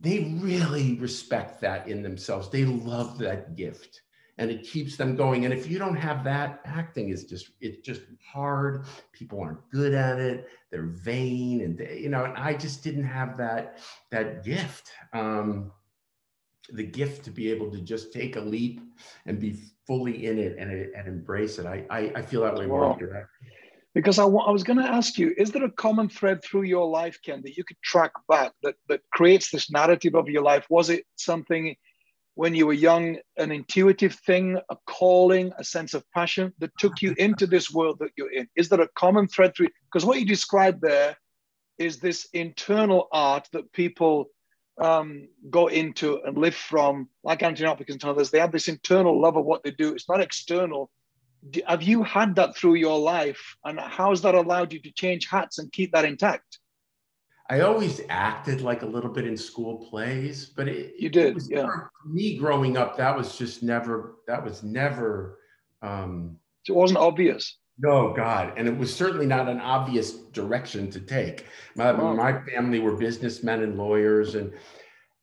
[0.00, 2.50] they really respect that in themselves.
[2.50, 4.02] They love that gift
[4.38, 5.44] and it keeps them going.
[5.44, 8.86] And if you don't have that, acting is just it's just hard.
[9.12, 10.48] People aren't good at it.
[10.70, 12.24] They're vain, and they, you know.
[12.24, 13.78] And I just didn't have that
[14.10, 15.70] that gift, um,
[16.70, 18.80] the gift to be able to just take a leap
[19.26, 21.66] and be fully in it and, and embrace it.
[21.66, 23.28] I, I, I feel that way more direct.
[23.94, 26.86] Because I, I was going to ask you, is there a common thread through your
[26.86, 30.66] life, Ken, that you could track back that, that creates this narrative of your life?
[30.70, 31.76] Was it something
[32.34, 37.02] when you were young, an intuitive thing, a calling, a sense of passion that took
[37.02, 38.48] you into this world that you're in?
[38.56, 39.68] Is there a common thread through?
[39.90, 41.16] Because what you described there
[41.76, 44.26] is this internal art that people
[44.80, 48.30] um, go into and live from, like Anthony Hopkins and others.
[48.30, 49.92] They have this internal love of what they do.
[49.92, 50.90] It's not external
[51.66, 55.28] have you had that through your life and how has that allowed you to change
[55.28, 56.58] hats and keep that intact
[57.50, 61.42] i always acted like a little bit in school plays but it, you did it
[61.48, 61.66] yeah
[62.06, 65.38] me growing up that was just never that was never
[65.82, 66.36] um
[66.68, 71.46] it wasn't obvious no god and it was certainly not an obvious direction to take
[71.74, 74.52] my, my family were businessmen and lawyers and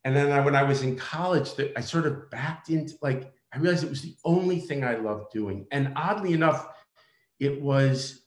[0.04, 3.32] and then I, when i was in college that i sort of backed into like
[3.52, 5.66] I realized it was the only thing I loved doing.
[5.72, 6.68] And oddly enough,
[7.38, 8.22] it was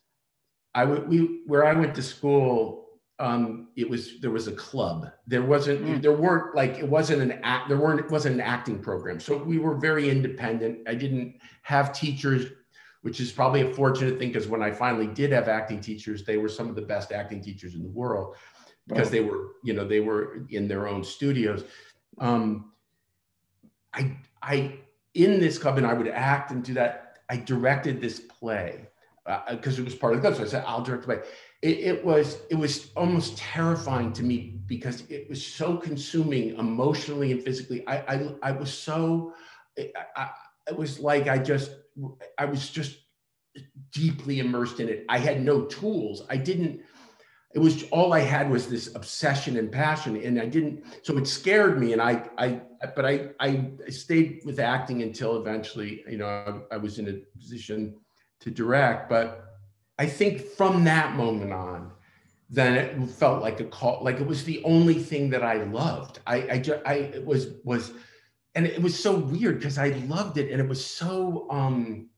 [0.76, 2.82] I would we where I went to school.
[3.20, 5.10] Um, it was there was a club.
[5.28, 6.02] There wasn't mm.
[6.02, 9.20] there weren't like it wasn't an act there weren't it wasn't an acting program.
[9.20, 10.80] So we were very independent.
[10.88, 12.48] I didn't have teachers,
[13.04, 16.38] which is probably a fortunate thing because when I finally did have acting teachers, they
[16.38, 18.36] were some of the best acting teachers in the world
[18.88, 21.66] because they were you know they were in their own studios.
[22.20, 22.72] Um,
[23.94, 24.80] I I
[25.14, 27.20] in this club and I would act and do that.
[27.30, 28.88] I directed this play
[29.50, 30.38] because uh, it was part of the club.
[30.38, 31.24] So I said, I'll direct the play.
[31.62, 37.32] It, it, was it was almost terrifying to me because it was so consuming emotionally
[37.32, 37.86] and physically.
[37.86, 39.34] I I, I was so
[39.78, 40.30] I, I,
[40.70, 41.72] it was like I just
[42.38, 42.98] I was just
[43.92, 45.06] deeply immersed in it.
[45.10, 46.24] I had no tools.
[46.30, 46.82] I didn't
[47.54, 50.84] it was all I had was this obsession and passion, and I didn't.
[51.04, 52.62] So it scared me, and I, I,
[52.96, 57.38] but I, I stayed with acting until eventually, you know, I, I was in a
[57.38, 57.96] position
[58.40, 59.08] to direct.
[59.08, 59.46] But
[60.00, 61.92] I think from that moment on,
[62.50, 66.20] then it felt like a call, like it was the only thing that I loved.
[66.26, 67.94] I, I, just, I was was,
[68.56, 71.48] and it was so weird because I loved it, and it was so.
[71.50, 72.10] um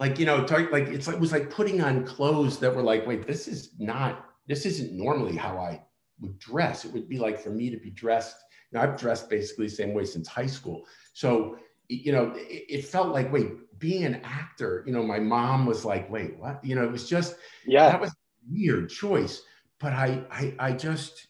[0.00, 0.38] like you know
[0.72, 3.70] like it's like it was like putting on clothes that were like wait this is
[3.78, 5.80] not this isn't normally how I
[6.20, 6.84] would dress.
[6.84, 8.36] It would be like for me to be dressed.
[8.70, 10.84] You know, I've dressed basically the same way since high school.
[11.12, 11.58] So,
[11.88, 15.84] you know, it, it, felt like, wait, being an actor, you know, my mom was
[15.84, 16.64] like, wait, what?
[16.64, 18.14] You know, it was just, yeah, that was a
[18.50, 19.42] weird choice.
[19.80, 21.26] But I, I, I just,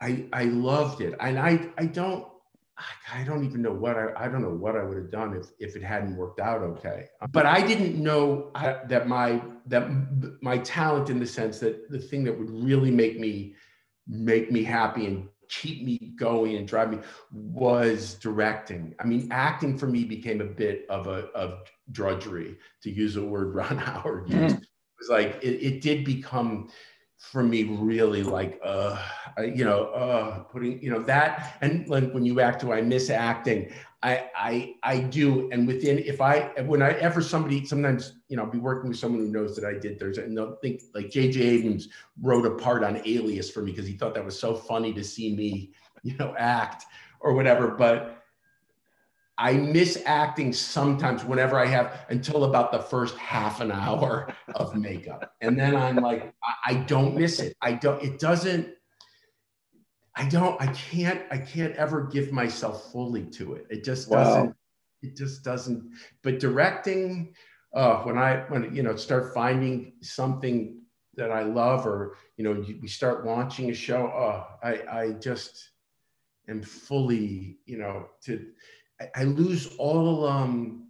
[0.00, 1.14] I, I loved it.
[1.20, 2.26] And I, I don't,
[3.12, 5.46] I don't even know what I, I don't know what I would have done if,
[5.58, 7.06] if it hadn't worked out okay.
[7.30, 9.88] But I didn't know that my that
[10.42, 13.54] my talent in the sense that the thing that would really make me
[14.06, 16.98] make me happy and keep me going and drive me
[17.32, 18.94] was directing.
[19.00, 21.60] I mean, acting for me became a bit of a of
[21.90, 24.56] drudgery, to use a word Ron Howard used.
[24.56, 24.62] Mm-hmm.
[24.62, 26.70] It was like it, it did become
[27.18, 28.96] for me really like uh
[29.38, 33.10] you know uh putting you know that and like when you act do i miss
[33.10, 33.70] acting?
[34.04, 38.44] I i i do and within if i when i ever somebody sometimes you know
[38.44, 41.06] I'll be working with someone who knows that i did there's and they'll think like
[41.06, 41.88] jj abrams
[42.22, 45.02] wrote a part on alias for me because he thought that was so funny to
[45.02, 45.72] see me
[46.04, 46.84] you know act
[47.18, 48.17] or whatever but
[49.38, 54.74] I miss acting sometimes whenever I have until about the first half an hour of
[54.74, 55.32] makeup.
[55.40, 57.56] And then I'm like, I, I don't miss it.
[57.62, 58.74] I don't, it doesn't,
[60.16, 63.66] I don't, I can't, I can't ever give myself fully to it.
[63.70, 64.56] It just doesn't,
[65.02, 65.88] it just doesn't.
[66.24, 67.34] But directing,
[67.72, 70.80] uh, when I, when, you know, start finding something
[71.14, 75.70] that I love or, you know, we start launching a show, oh, I, I just
[76.48, 78.44] am fully, you know, to,
[79.00, 80.88] I, I lose all um,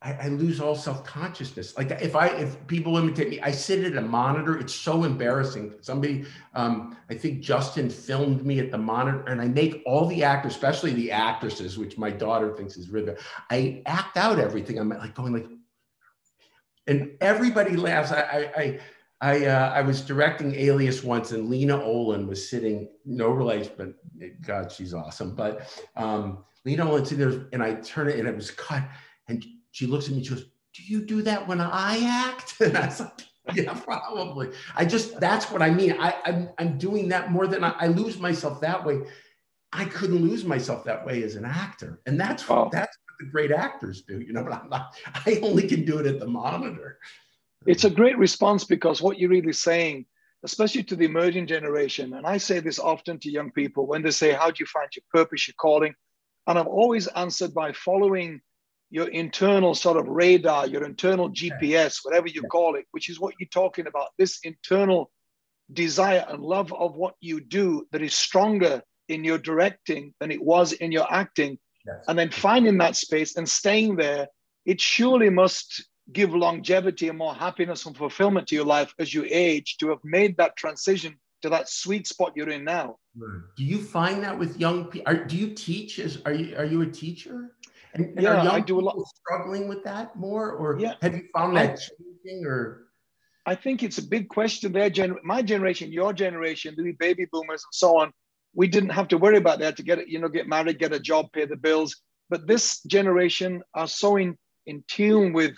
[0.00, 1.76] I, I, lose all self-consciousness.
[1.76, 4.56] Like if I if people imitate me, I sit at a monitor.
[4.56, 5.74] It's so embarrassing.
[5.80, 6.24] Somebody,
[6.54, 10.52] um, I think Justin filmed me at the monitor, and I make all the actors,
[10.54, 13.14] especially the actresses, which my daughter thinks is really.
[13.50, 14.78] I act out everything.
[14.78, 15.48] I'm like going like,
[16.86, 18.12] and everybody laughs.
[18.12, 18.62] I I.
[18.62, 18.80] I
[19.20, 23.94] I, uh, I was directing Alias once, and Lena Olin was sitting, no relation, but
[24.46, 25.34] God, she's awesome.
[25.34, 26.44] But um,
[26.76, 28.82] Olin's in there, and I turn it, and it was cut.
[29.28, 32.54] And she looks at me, she goes, Do you do that when I act?
[32.60, 34.50] And I was like, Yeah, probably.
[34.76, 35.96] I just, that's what I mean.
[35.98, 39.00] I, I'm, I'm doing that more than I, I lose myself that way.
[39.72, 42.00] I couldn't lose myself that way as an actor.
[42.06, 42.68] And that's, oh.
[42.72, 44.94] that's what the great actors do, you know, but I'm not,
[45.26, 46.98] I only can do it at the monitor.
[47.66, 50.06] It's a great response because what you're really saying,
[50.44, 54.10] especially to the emerging generation, and I say this often to young people when they
[54.10, 55.94] say, How do you find your purpose, your calling?
[56.48, 58.40] And I've always answered by following
[58.90, 63.34] your internal sort of radar, your internal GPS, whatever you call it, which is what
[63.38, 65.10] you're talking about this internal
[65.74, 70.42] desire and love of what you do that is stronger in your directing than it
[70.42, 71.58] was in your acting.
[71.86, 72.04] Yes.
[72.08, 74.28] And then finding that space and staying there,
[74.64, 75.84] it surely must
[76.14, 79.98] give longevity and more happiness and fulfillment to your life as you age to have
[80.02, 82.96] made that transition to that sweet spot you're in now.
[83.56, 85.14] Do you find that with young people?
[85.26, 85.98] Do you teach?
[85.98, 87.54] Is are you are you a teacher?
[87.94, 88.96] And, and yeah, I do a lot.
[89.16, 92.46] Struggling with that more, or yeah, have you found that I, changing?
[92.46, 92.88] Or
[93.46, 94.72] I think it's a big question.
[94.72, 98.12] Their gen, my generation, your generation, the baby boomers, and so on.
[98.54, 101.00] We didn't have to worry about that to get you know, get married, get a
[101.00, 101.96] job, pay the bills.
[102.30, 105.56] But this generation are so in, in tune with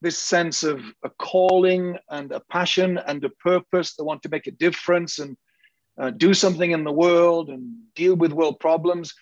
[0.00, 3.94] this sense of a calling and a passion and a purpose.
[3.94, 5.36] They want to make a difference and
[5.98, 9.14] uh, do something in the world and deal with world problems,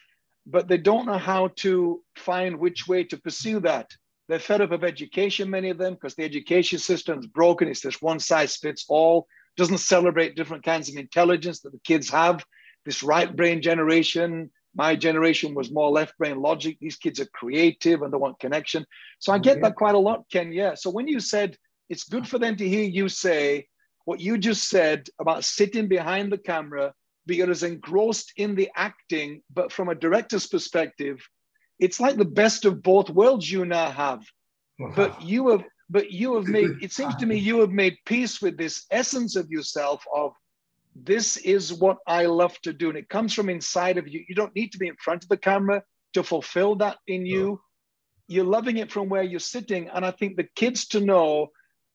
[0.47, 3.91] but they don't know how to find which way to pursue that.
[4.29, 7.69] They're fed up of education, many of them, because the education system is broken.
[7.69, 12.11] It's this one size fits all, doesn't celebrate different kinds of intelligence that the kids
[12.11, 12.45] have.
[12.85, 16.77] This right brain generation, my generation was more left brain logic.
[16.81, 18.85] These kids are creative and they want connection.
[19.21, 20.53] So I get that quite a lot, Ken.
[20.53, 20.75] Yeah.
[20.75, 21.57] So when you said
[21.89, 23.67] it's good for them to hear you say
[24.07, 26.95] what you just said about sitting behind the camera,
[27.27, 31.19] being as engrossed in the acting, but from a director's perspective,
[31.81, 34.23] it's like the best of both worlds you now have.
[34.79, 34.93] Wow.
[34.97, 38.41] But you have but you have made it seems to me you have made peace
[38.41, 40.33] with this essence of yourself of
[40.95, 42.89] this is what I love to do.
[42.89, 44.25] And it comes from inside of you.
[44.29, 45.83] You don't need to be in front of the camera
[46.15, 47.61] to fulfill that in you.
[48.29, 49.89] You're loving it from where you're sitting.
[49.89, 51.49] And I think the kids to know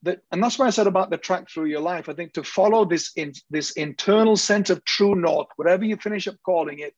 [0.03, 2.09] and that's why I said about the track through your life.
[2.09, 6.27] I think to follow this in this internal sense of true north, whatever you finish
[6.27, 6.93] up calling it,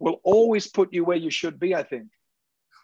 [0.00, 2.08] will always put you where you should be, I think.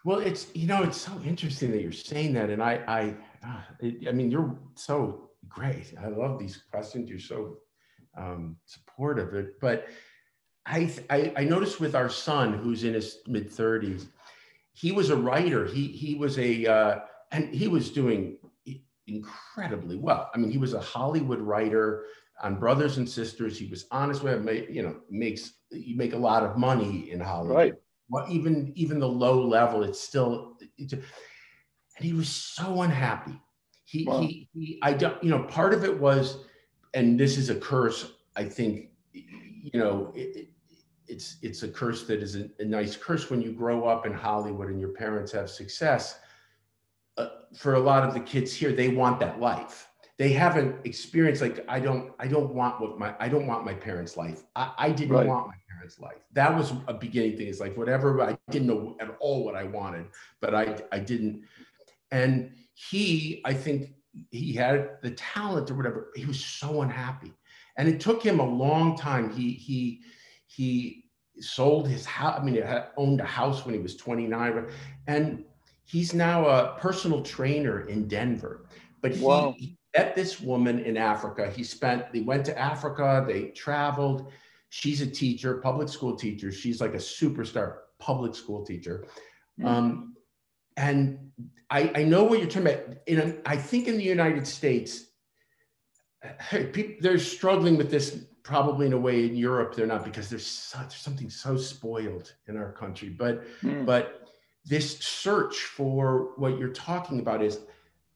[0.05, 3.65] Well, it's you know it's so interesting that you're saying that, and I I ah,
[4.07, 5.93] I mean you're so great.
[5.99, 7.09] I love these questions.
[7.09, 7.57] You're so
[8.17, 9.53] um, supportive.
[9.61, 9.87] But
[10.65, 14.07] I, I, I noticed with our son, who's in his mid 30s,
[14.73, 15.65] he was a writer.
[15.65, 16.99] He he was a uh,
[17.31, 18.37] and he was doing
[19.07, 20.29] incredibly well.
[20.33, 22.05] I mean, he was a Hollywood writer
[22.41, 23.57] on Brothers and Sisters.
[23.57, 24.69] He was honest with it.
[24.69, 27.57] You know, makes you make a lot of money in Hollywood.
[27.57, 27.73] Right.
[28.09, 30.57] Well, even even the low level, it's still.
[30.77, 31.03] It's, and
[31.99, 33.39] he was so unhappy.
[33.85, 34.21] He wow.
[34.21, 34.79] he he.
[34.81, 35.21] I don't.
[35.23, 36.45] You know, part of it was
[36.93, 38.11] and this is a curse.
[38.35, 40.49] I think, you know, it,
[41.07, 44.13] it's it's a curse that is a, a, nice curse when you grow up in
[44.13, 46.19] Hollywood and your parents have success.
[47.17, 49.87] Uh, for a lot of the kids here, they want that life.
[50.17, 53.73] They haven't experienced like I don't I don't want what my I don't want my
[53.73, 54.43] parents' life.
[54.55, 55.27] I, I didn't right.
[55.27, 56.21] want my parents' life.
[56.33, 57.47] That was a beginning thing.
[57.47, 60.07] It's like whatever I didn't know at all what I wanted,
[60.39, 61.43] but I I didn't.
[62.11, 63.93] And he, I think,
[64.29, 66.11] he had the talent or whatever.
[66.15, 67.33] He was so unhappy.
[67.77, 69.31] and it took him a long time.
[69.31, 70.01] He he
[70.45, 71.05] he
[71.39, 72.39] sold his house.
[72.39, 72.61] I mean, he
[72.97, 74.67] owned a house when he was 29,
[75.07, 75.43] and
[75.85, 78.65] he's now a personal trainer in Denver.
[79.01, 79.25] But he,
[79.57, 81.51] he met this woman in Africa.
[81.51, 82.11] He spent.
[82.13, 83.23] They went to Africa.
[83.27, 84.31] They traveled.
[84.69, 86.51] She's a teacher, public school teacher.
[86.51, 89.05] She's like a superstar public school teacher.
[89.59, 89.67] Mm-hmm.
[89.67, 90.15] Um,
[90.77, 91.31] and
[91.69, 92.97] I, I know what you're talking about.
[93.07, 95.05] In I think in the United States,
[96.71, 100.45] people, they're struggling with this probably in a way in Europe they're not because there's,
[100.45, 103.09] such, something so spoiled in our country.
[103.09, 103.85] But mm.
[103.85, 104.22] but
[104.65, 107.59] this search for what you're talking about is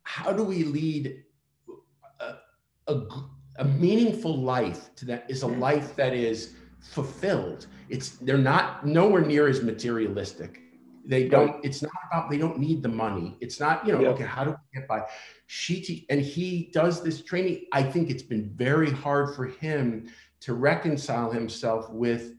[0.03, 1.23] how do we lead
[2.19, 2.33] a,
[2.87, 3.01] a,
[3.59, 7.67] a meaningful life to that is a life that is fulfilled.
[7.89, 10.61] It's they're not nowhere near as materialistic
[11.07, 13.37] they don't, it's not about, they don't need the money.
[13.39, 14.09] It's not, you know, yeah.
[14.09, 15.03] okay, how do we get by?
[15.47, 17.65] She, te- and he does this training.
[17.71, 20.09] I think it's been very hard for him
[20.41, 22.33] to reconcile himself with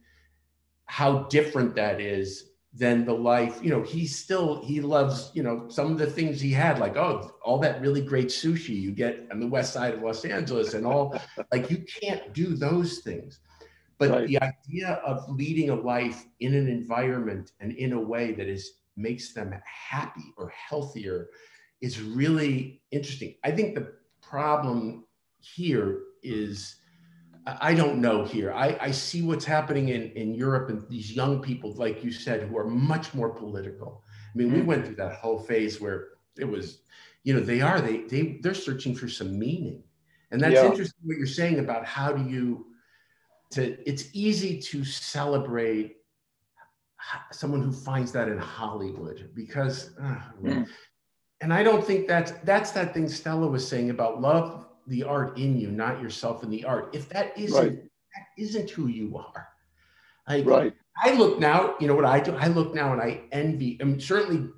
[0.84, 5.66] how different that is than the life, you know, he still, he loves, you know,
[5.68, 9.26] some of the things he had, like, oh, all that really great sushi you get
[9.32, 11.18] on the west side of Los Angeles and all,
[11.52, 13.40] like, you can't do those things.
[13.96, 14.28] But right.
[14.28, 18.74] the idea of leading a life in an environment and in a way that is
[18.96, 21.28] makes them happy or healthier
[21.80, 23.36] is really interesting.
[23.44, 25.04] I think the problem
[25.40, 26.76] here is
[27.46, 28.52] I don't know here.
[28.52, 32.42] I, I see what's happening in, in Europe and these young people, like you said,
[32.42, 34.02] who are much more political.
[34.34, 34.66] I mean, we mm-hmm.
[34.66, 36.08] went through that whole phase where
[36.38, 36.80] it was,
[37.24, 39.82] you know, they are, they, they, they're searching for some meaning.
[40.30, 40.66] And that's yeah.
[40.66, 42.66] interesting what you're saying about how do you
[43.50, 45.96] to it's easy to celebrate
[47.32, 50.66] someone who finds that in Hollywood because uh, mm.
[51.40, 55.38] and I don't think that's that's that thing Stella was saying about love the art
[55.38, 56.94] in you, not yourself in the art.
[56.94, 57.82] If that isn't right.
[57.82, 59.48] that isn't who you are.
[60.28, 60.74] Like, right.
[61.02, 62.34] I look now, you know what I do?
[62.36, 64.50] I look now and I envy, I mean, certainly,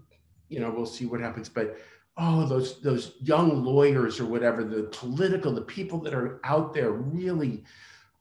[0.48, 1.76] you know, we'll see what happens, but
[2.16, 6.92] oh, those those young lawyers or whatever, the political, the people that are out there
[6.92, 7.62] really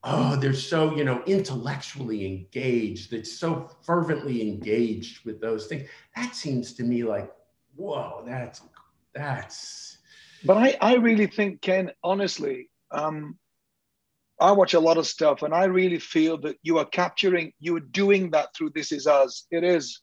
[0.02, 5.88] oh, they're so, you know, intellectually engaged, that's so fervently engaged with those things.
[6.16, 7.30] That seems to me like,
[7.76, 8.62] whoa, that's,
[9.14, 9.89] that's.
[10.44, 13.38] But I, I really think, Ken, honestly, um,
[14.40, 17.76] I watch a lot of stuff and I really feel that you are capturing, you
[17.76, 19.46] are doing that through This Is Us.
[19.50, 20.00] It is,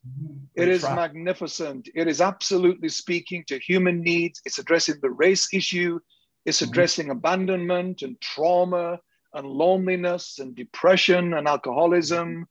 [0.55, 1.89] it is magnificent.
[1.95, 4.39] It is absolutely speaking to human needs.
[4.45, 5.99] It's addressing the race issue.
[6.45, 6.71] It's mm-hmm.
[6.71, 7.17] addressing mm-hmm.
[7.17, 8.99] abandonment and trauma
[9.33, 12.47] and loneliness and depression and alcoholism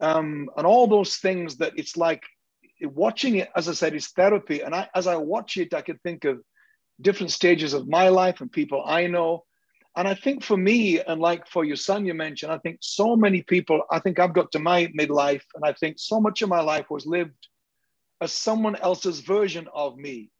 [0.00, 2.22] um, and all those things that it's like
[2.82, 5.98] watching it as i said is therapy and I, as i watch it i can
[5.98, 6.42] think of
[7.00, 9.44] different stages of my life and people i know
[9.96, 13.16] and i think for me and like for your son you mentioned i think so
[13.16, 16.48] many people i think i've got to my midlife and i think so much of
[16.48, 17.48] my life was lived
[18.20, 20.30] as someone else's version of me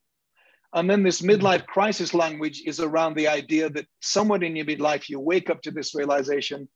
[0.77, 5.09] and then this midlife crisis language is around the idea that somewhere in your midlife,
[5.09, 6.69] you wake up to this realization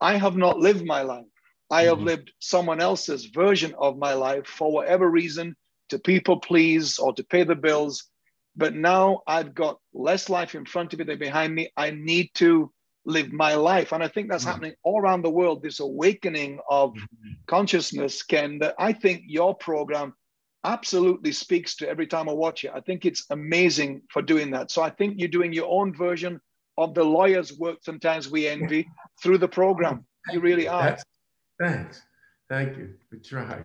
[0.00, 1.24] I have not lived my life.
[1.70, 2.06] I have mm-hmm.
[2.06, 5.56] lived someone else's version of my life for whatever reason
[5.90, 8.10] to people please or to pay the bills.
[8.56, 11.70] But now I've got less life in front of me than behind me.
[11.76, 12.72] I need to
[13.04, 13.92] live my life.
[13.92, 14.52] And I think that's mm-hmm.
[14.52, 17.32] happening all around the world, this awakening of mm-hmm.
[17.46, 20.14] consciousness, Ken, that I think your program
[20.64, 22.72] absolutely speaks to every time I watch it.
[22.74, 24.70] I think it's amazing for doing that.
[24.70, 26.40] So I think you're doing your own version
[26.78, 28.88] of the lawyer's work sometimes we envy
[29.22, 30.06] through the program.
[30.32, 30.82] You really are.
[30.82, 31.04] That's,
[31.60, 32.02] thanks.
[32.48, 32.94] Thank you.
[33.12, 33.62] We try.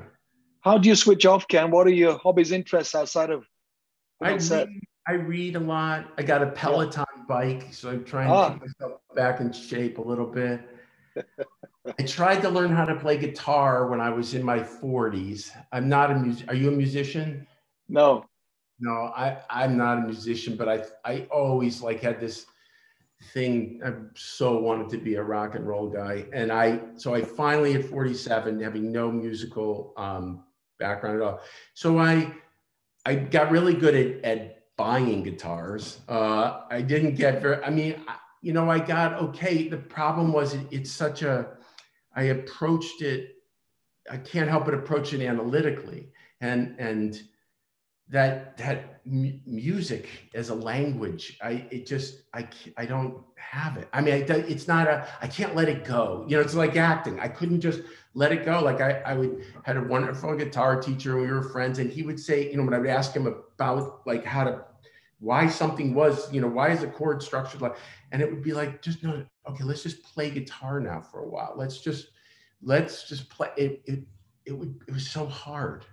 [0.62, 1.72] How do you switch off, Ken?
[1.72, 3.46] What are your hobbies, interests outside of
[4.22, 6.12] I read, I read a lot.
[6.18, 8.50] I got a Peloton bike, so I'm trying ah.
[8.50, 10.62] to keep myself back in shape a little bit.
[11.98, 15.52] I tried to learn how to play guitar when I was in my 40s.
[15.72, 16.48] I'm not a music.
[16.50, 17.48] Are you a musician?
[17.88, 18.26] No.
[18.80, 22.46] No, I I'm not a musician, but I I always like had this
[23.34, 23.82] thing.
[23.86, 27.76] I so wanted to be a rock and roll guy, and I so I finally
[27.76, 30.46] at 47, having no musical um,
[30.78, 31.42] background at all.
[31.74, 32.34] So I
[33.10, 34.41] I got really good at at
[34.78, 35.99] buying guitars.
[36.07, 37.64] Uh, I didn't get very.
[37.64, 37.95] I mean.
[38.07, 39.68] I, you know, I got okay.
[39.68, 41.57] The problem was it, it's such a,
[42.16, 43.36] I approached it,
[44.10, 46.07] I can't help but approach it analytically.
[46.39, 47.22] And, and
[48.10, 52.47] that, that m- music as a language, I, it just, I,
[52.78, 53.88] I don't have it.
[53.93, 56.26] I mean, I, it's not a, I can't let it go.
[56.28, 57.20] You know, it's like acting.
[57.20, 57.82] I couldn't just
[58.16, 58.62] let it go.
[58.62, 62.03] Like I, I would, had a wonderful guitar teacher and we were friends and he
[62.03, 64.66] would say, you know, when I would ask him about like how to
[65.20, 67.76] why something was, you know, why is a chord structured like,
[68.12, 71.28] and it would be like, just no, okay, let's just play guitar now for a
[71.28, 71.53] while.
[71.57, 72.07] Let's just,
[72.62, 73.49] let's just play.
[73.57, 73.99] It, it,
[74.45, 75.86] it would, it was so hard.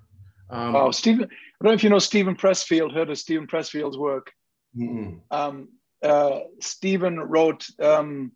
[0.51, 3.99] Um, wow, Steven, I don't know if you know Steven Pressfield, heard of Steven Pressfield's
[3.99, 4.33] work.
[5.31, 5.69] Um,
[6.03, 8.33] uh, Steven wrote um,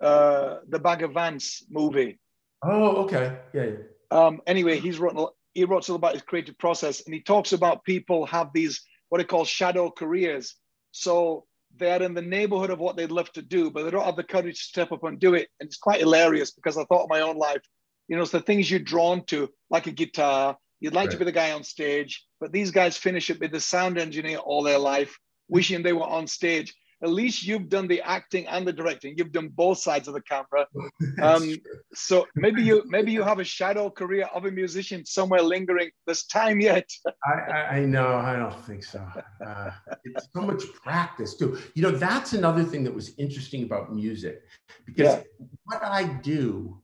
[0.00, 2.18] uh, the Bagger Vance movie.
[2.62, 3.36] Oh, okay.
[3.54, 3.64] Yeah.
[3.64, 3.76] yeah.
[4.10, 7.84] Um, anyway, he's written, he wrote something about his creative process and he talks about
[7.84, 10.54] people have these what he calls shadow careers.
[10.90, 11.44] So
[11.76, 14.24] they're in the neighborhood of what they'd love to do, but they don't have the
[14.24, 15.48] courage to step up and do it.
[15.60, 17.62] And it's quite hilarious because I thought of my own life.
[18.08, 20.56] You know, it's the things you're drawn to, like a guitar.
[20.82, 21.12] You'd like right.
[21.12, 24.38] to be the guy on stage, but these guys finish it with the sound engineer
[24.38, 25.16] all their life,
[25.48, 29.14] wishing they were on stage at least you've done the acting and the directing.
[29.16, 30.66] You've done both sides of the camera.
[31.20, 31.56] Um,
[31.92, 35.90] so maybe you maybe you have a shadow career of a musician somewhere lingering.
[36.06, 36.88] There's time yet.
[37.24, 38.16] I, I, know.
[38.16, 39.06] I don't think so.
[39.44, 39.70] Uh,
[40.04, 41.58] it's so much practice too.
[41.74, 44.42] You know, that's another thing that was interesting about music,
[44.86, 45.46] because yeah.
[45.64, 46.81] what I do.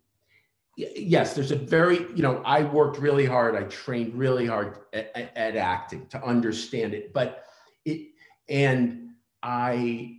[0.79, 3.57] Yes, there's a very, you know, I worked really hard.
[3.57, 7.13] I trained really hard at, at, acting to understand it.
[7.13, 7.43] But
[7.85, 8.11] it,
[8.49, 9.09] and
[9.43, 10.19] I,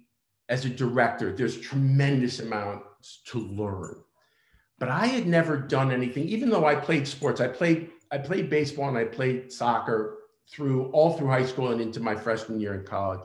[0.49, 4.03] as a director, there's tremendous amounts to learn.
[4.80, 7.39] But I had never done anything, even though I played sports.
[7.39, 10.18] I played I played baseball and I played soccer
[10.51, 13.22] through all through high school and into my freshman year in college.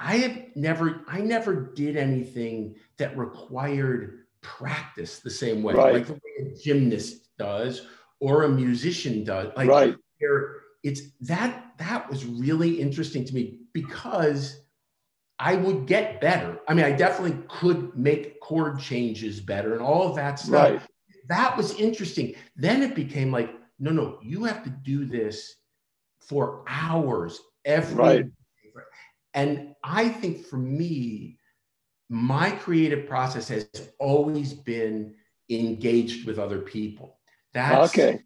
[0.00, 5.94] I have never I never did anything that required practice the same way, right.
[5.94, 7.86] like the way a gymnast does
[8.20, 9.52] or a musician does.
[9.56, 9.96] Like right.
[10.84, 14.60] it's that that was really interesting to me because
[15.38, 16.60] I would get better.
[16.68, 20.52] I mean, I definitely could make chord changes better and all of that stuff.
[20.52, 20.82] Right.
[21.28, 22.34] That was interesting.
[22.54, 25.56] Then it became like, no, no, you have to do this
[26.20, 28.26] for hours every right.
[29.34, 31.38] And I think for me,
[32.08, 35.14] my creative process has always been
[35.50, 37.18] engaged with other people.
[37.52, 38.20] That's okay.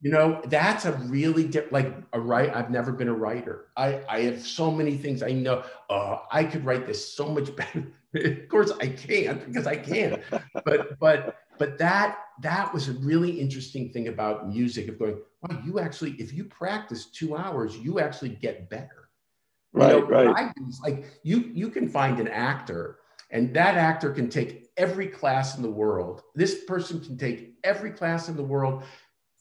[0.00, 2.54] you know that's a really di- like a right.
[2.54, 3.68] i've never been a writer.
[3.76, 5.64] I i have so many things i know.
[5.88, 7.86] Uh, i could write this so much better.
[8.14, 10.22] Of course i can't because i can't.
[10.64, 15.62] But but but that that was a really interesting thing about music of going wow
[15.64, 19.08] you actually if you practice two hours you actually get better.
[19.72, 20.52] Right you know, right.
[20.82, 22.98] Like you you can find an actor
[23.34, 27.90] and that actor can take every class in the world this person can take every
[27.90, 28.82] class in the world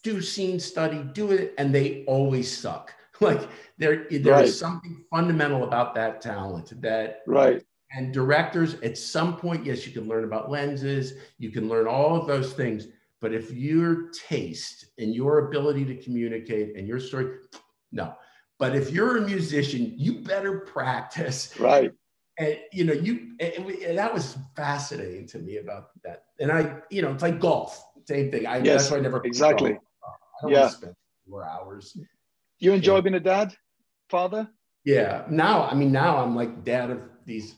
[0.03, 2.93] do scene study, do it, and they always suck.
[3.21, 4.45] Like there, there right.
[4.45, 7.63] is something fundamental about that talent that right.
[7.91, 12.19] And directors, at some point, yes, you can learn about lenses, you can learn all
[12.19, 12.87] of those things.
[13.21, 17.37] But if your taste and your ability to communicate and your story,
[17.93, 18.15] no.
[18.59, 21.57] But if you're a musician, you better practice.
[21.57, 21.93] Right.
[22.37, 26.25] And you know, you and, and that was fascinating to me about that.
[26.39, 28.47] And I, you know, it's like golf, same thing.
[28.47, 29.77] I yes, that's why I never exactly.
[30.47, 30.67] Yeah.
[30.69, 30.95] spend
[31.29, 31.97] four hours.
[32.59, 33.01] You enjoy yeah.
[33.01, 33.55] being a dad,
[34.09, 34.49] father?
[34.83, 35.23] Yeah.
[35.29, 37.55] Now, I mean, now I'm like dad of these,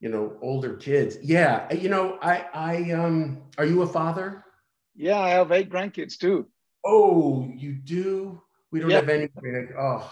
[0.00, 1.18] you know, older kids.
[1.22, 1.72] Yeah.
[1.72, 4.44] You know, I, I, um, are you a father?
[4.94, 6.46] Yeah, I have eight grandkids too.
[6.84, 8.40] Oh, you do?
[8.70, 9.28] We don't have any.
[9.78, 10.10] Oh,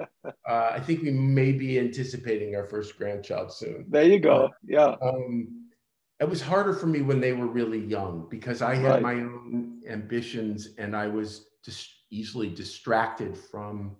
[0.00, 3.86] uh, I think we may be anticipating our first grandchild soon.
[3.88, 4.50] There you go.
[4.66, 4.96] Yeah.
[5.02, 5.66] Um,
[6.20, 9.02] it was harder for me when they were really young because I had right.
[9.02, 13.96] my own ambitions and I was just easily distracted from.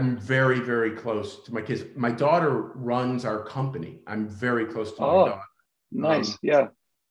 [0.00, 1.84] I'm very, very close to my kids.
[1.96, 4.00] My daughter runs our company.
[4.06, 5.42] I'm very close to my oh, daughter.
[5.90, 6.30] Nice.
[6.30, 6.66] Um, yeah.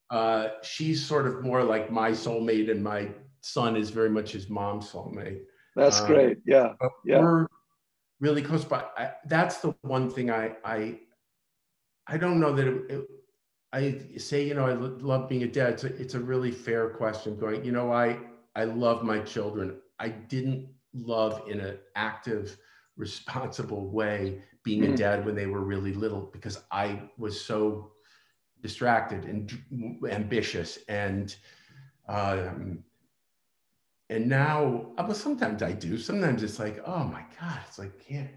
[0.10, 3.10] Uh, she's sort of more like my soulmate, and my
[3.42, 5.42] son is very much his mom's soulmate.
[5.76, 6.38] That's um, great.
[6.46, 6.74] Yeah.
[7.04, 7.20] Yeah.
[7.20, 7.48] We're
[8.20, 11.00] really close, but I, that's the one thing I I
[12.08, 13.08] I don't know that it, it
[13.74, 15.74] I say, you know, I love being a dad.
[15.74, 17.38] It's a, it's a really fair question.
[17.38, 18.20] Going, you know, I
[18.56, 19.78] I love my children.
[20.00, 22.58] I didn't love in an active,
[22.96, 24.94] responsible way being mm-hmm.
[24.94, 27.92] a dad when they were really little because I was so
[28.62, 29.52] distracted and
[30.10, 31.36] ambitious and
[32.10, 32.84] um,
[34.10, 35.98] and now well, sometimes I do.
[35.98, 38.30] Sometimes it's like, oh my god, it's like can't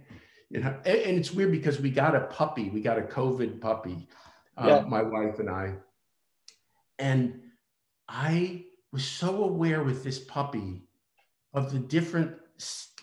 [0.51, 0.77] you know.
[0.85, 2.68] And, and it's weird because we got a puppy.
[2.71, 4.09] We got a COVID puppy
[4.57, 4.81] um, yeah.
[4.87, 5.75] my wife and I.
[6.99, 7.41] And
[8.09, 10.83] I was so aware with this puppy
[11.55, 12.37] of the different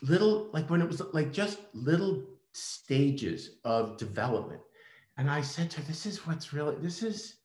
[0.01, 4.61] little, like when it was like just little stages of development.
[5.18, 7.38] And I said to her, This is what's really, this is,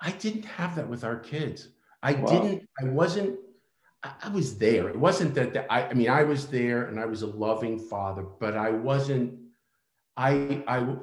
[0.00, 1.68] I didn't have that with our kids.
[2.02, 2.26] I wow.
[2.26, 3.38] didn't, I wasn't,
[4.02, 4.88] I, was there.
[4.88, 8.24] It wasn't that, I, I mean, I was there and I was a loving father,
[8.38, 9.40] but I wasn't
[10.20, 10.96] I I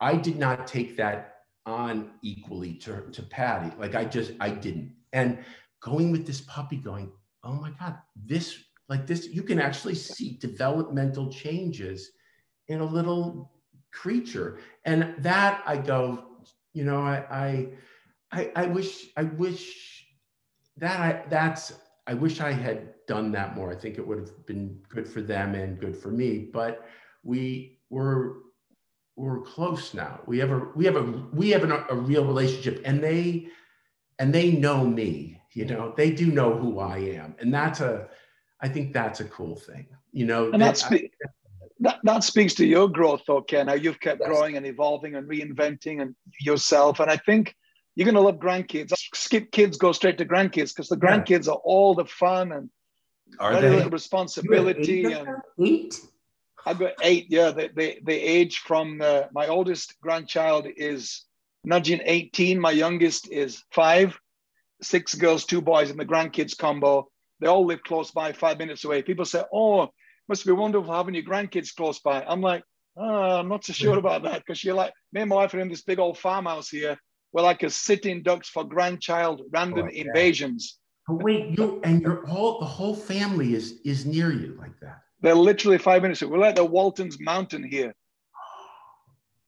[0.00, 1.36] I did not take that
[1.66, 3.74] on equally to, to Patty.
[3.78, 4.94] Like I just I didn't.
[5.12, 5.38] And
[5.80, 10.38] going with this puppy, going, oh my God, this like this, you can actually see
[10.40, 12.10] developmental changes
[12.68, 13.52] in a little
[13.92, 14.58] creature.
[14.84, 16.24] And that I go,
[16.72, 17.68] you know, I I
[18.32, 20.06] I, I wish I wish
[20.78, 21.74] that I that's
[22.06, 23.70] I wish I had done that more.
[23.70, 26.50] I think it would have been good for them and good for me.
[26.52, 26.86] But
[27.22, 28.38] we were
[29.16, 30.20] we're close now.
[30.26, 31.02] We have a we have a
[31.32, 33.48] we have a, a real relationship, and they
[34.18, 35.40] and they know me.
[35.52, 38.08] You know, they do know who I am, and that's a
[38.60, 39.86] I think that's a cool thing.
[40.12, 40.84] You know, and that's.
[40.84, 41.10] I,
[41.80, 44.28] that, that speaks to your growth though ken how you've kept yes.
[44.28, 47.56] growing and evolving and reinventing and yourself and i think
[47.94, 51.52] you're going to love grandkids skip kids go straight to grandkids because the grandkids yeah.
[51.52, 52.70] are all the fun and
[53.38, 55.28] are they responsibility and
[55.60, 56.00] eight
[56.66, 57.26] I've got eight.
[57.28, 61.24] Yeah, the the, the age from uh, my oldest grandchild is
[61.64, 62.58] nudging 18.
[62.58, 64.18] My youngest is five.
[64.82, 67.08] Six girls, two boys, and the grandkids combo.
[67.40, 69.02] They all live close by, five minutes away.
[69.02, 69.88] People say, "Oh,
[70.28, 72.64] must be wonderful having your grandkids close by." I'm like,
[72.96, 75.60] oh, I'm not so sure about that because you're like me and my wife are
[75.60, 76.98] in this big old farmhouse here.
[77.34, 80.04] We're like a sitting ducks for grandchild random oh, yeah.
[80.04, 80.78] invasions.
[81.08, 85.00] But wait, you and your whole the whole family is is near you like that.
[85.20, 86.22] They're literally five minutes.
[86.22, 86.30] Away.
[86.30, 87.92] We're like the Waltons Mountain here.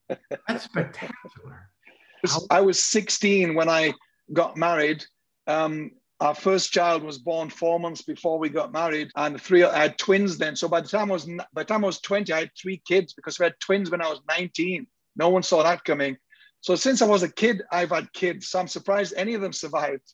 [0.08, 1.70] That's spectacular.
[2.50, 3.94] I was 16 when I
[4.32, 5.04] got married.
[5.46, 9.62] Um, our first child was born four months before we got married, and three.
[9.62, 10.56] I had twins then.
[10.56, 12.82] So by the time I was by the time I was 20, I had three
[12.88, 14.88] kids because we had twins when I was 19.
[15.14, 16.16] No one saw that coming.
[16.60, 18.48] So since I was a kid, I've had kids.
[18.48, 20.12] So I'm surprised any of them survived.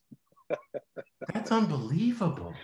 [1.35, 2.55] That's unbelievable.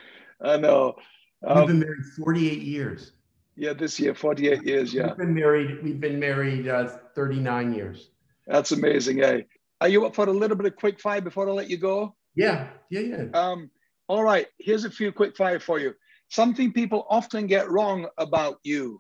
[0.42, 0.94] I know.
[1.42, 3.12] We've um, been married 48 years.
[3.56, 4.94] Yeah, this year, 48 years.
[4.94, 5.08] Yeah.
[5.08, 5.82] We've been married.
[5.82, 8.10] We've been married uh, 39 years.
[8.46, 9.18] That's amazing.
[9.18, 9.46] Hey,
[9.80, 12.14] are you up for a little bit of quick fire before I let you go?
[12.34, 13.24] Yeah, yeah, yeah.
[13.34, 13.70] Um,
[14.08, 14.46] all right.
[14.58, 15.94] Here's a few quick fire for you.
[16.28, 18.98] Something people often get wrong about you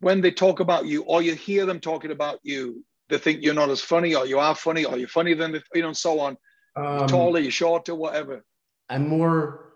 [0.00, 2.84] when they talk about you, or you hear them talking about you.
[3.08, 5.82] They think you're not as funny, or you are funny, or you're funnier than you
[5.82, 6.36] know, and so on.
[6.76, 8.44] Um, taller, you're shorter, whatever.
[8.90, 9.72] I'm more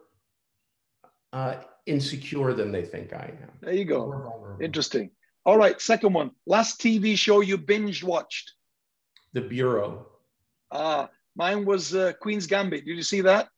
[1.33, 1.57] uh,
[1.87, 3.51] insecure than they think I am.
[3.61, 4.57] There you go.
[4.61, 5.11] Interesting.
[5.45, 6.30] All right, second one.
[6.47, 8.53] Last TV show you binge watched?
[9.33, 10.07] The Bureau.
[10.70, 12.85] Ah, mine was uh, Queen's Gambit.
[12.85, 13.49] Did you see that?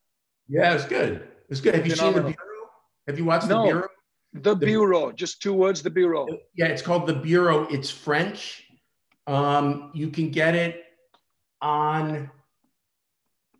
[0.48, 1.28] Yeah, it's good.
[1.48, 1.74] It's good.
[1.74, 2.22] Have you Phenomenal.
[2.22, 2.70] seen The Bureau?
[3.08, 3.62] Have you watched no.
[3.62, 3.88] The Bureau?
[4.34, 6.26] The, the Bureau, just two words, The Bureau.
[6.56, 7.68] Yeah, it's called The Bureau.
[7.68, 8.63] It's French.
[9.26, 10.84] Um, you can get it
[11.60, 12.30] on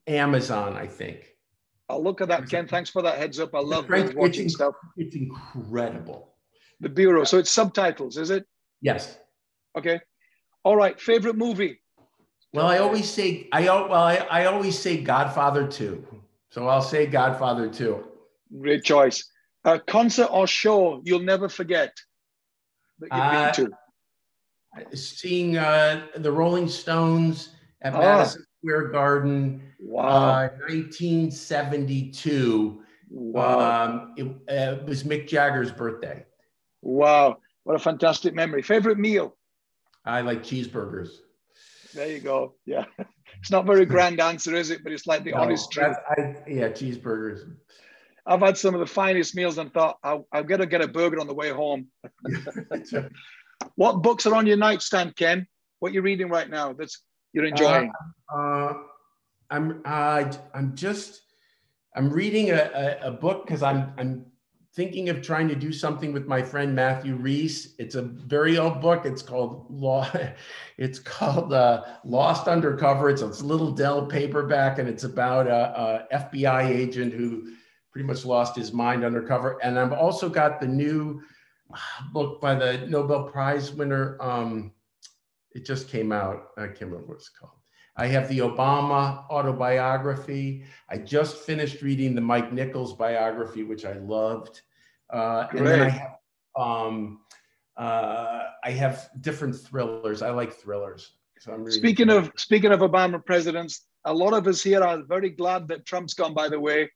[0.06, 1.34] Amazon, I think.
[1.88, 2.66] I'll look at that, Ken.
[2.66, 3.54] Thanks for that heads up.
[3.54, 4.74] I love watching it's, stuff.
[4.96, 6.34] It's incredible.
[6.80, 7.24] The Bureau.
[7.24, 8.46] So it's subtitles, is it?
[8.80, 9.18] Yes.
[9.76, 10.00] Okay.
[10.64, 10.98] All right.
[11.00, 11.80] Favorite movie?
[12.52, 16.06] Well, I always say I well I, I always say Godfather 2.
[16.50, 18.04] So I'll say Godfather 2.
[18.60, 19.28] Great choice.
[19.64, 21.92] A concert or show you'll never forget
[23.00, 23.76] that you've uh, been to?
[24.92, 27.50] Seeing uh, the Rolling Stones
[27.82, 27.98] at ah.
[27.98, 30.06] Madison Square Garden Wow.
[30.06, 32.82] Uh, 1972.
[33.10, 33.84] Wow.
[33.84, 36.24] Um, it, uh, it, was Mick Jagger's birthday.
[36.82, 37.36] Wow.
[37.64, 38.62] What a fantastic memory.
[38.62, 39.36] Favorite meal?
[40.04, 41.10] I like cheeseburgers.
[41.94, 42.54] There you go.
[42.66, 42.84] Yeah.
[43.40, 44.82] It's not very grand answer, is it?
[44.82, 45.96] But it's like the no, honest truth.
[46.08, 47.40] I, yeah, cheeseburgers.
[48.24, 51.20] I've had some of the finest meals and thought I'll, I'll to get a burger
[51.20, 51.88] on the way home.
[53.76, 55.46] what books are on your nightstand, Ken?
[55.80, 57.02] What you're reading right now that's
[57.32, 57.92] you're enjoying?
[58.32, 58.72] Uh, uh,
[59.50, 61.22] I'm uh, I'm just
[61.94, 64.26] I'm reading a, a, a book because I'm I'm
[64.74, 67.74] thinking of trying to do something with my friend Matthew Rhys.
[67.78, 69.06] It's a very old book.
[69.06, 70.08] It's called Law.
[70.76, 73.08] It's called uh, Lost Undercover.
[73.08, 77.52] It's a little Dell paperback, and it's about a, a, FBI agent who
[77.92, 79.56] pretty much lost his mind undercover.
[79.62, 81.22] And I've also got the new
[82.12, 84.16] book by the Nobel Prize winner.
[84.20, 84.72] Um,
[85.54, 86.48] it just came out.
[86.56, 87.52] I can't remember what it's called.
[87.96, 90.64] I have the Obama autobiography.
[90.88, 94.62] I just finished reading the Mike Nichols biography, which I loved.
[95.10, 96.16] Uh, and then I have,
[96.56, 97.20] um,
[97.76, 100.22] uh, I have different thrillers.
[100.22, 101.12] I like thrillers.
[101.38, 105.68] So speaking of speaking of Obama presidents, a lot of us here are very glad
[105.68, 106.34] that Trump's gone.
[106.34, 106.90] By the way.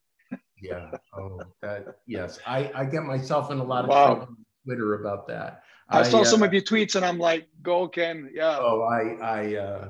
[0.61, 0.91] yeah.
[1.17, 2.41] Oh, that yes.
[2.47, 4.15] I I get myself in a lot of wow.
[4.15, 4.37] trouble
[4.69, 5.63] Twitter about that.
[5.89, 8.31] I, I saw uh, some of your tweets and I'm like, go Ken.
[8.33, 8.59] Yeah.
[8.61, 9.55] Oh, I I.
[9.57, 9.89] Uh,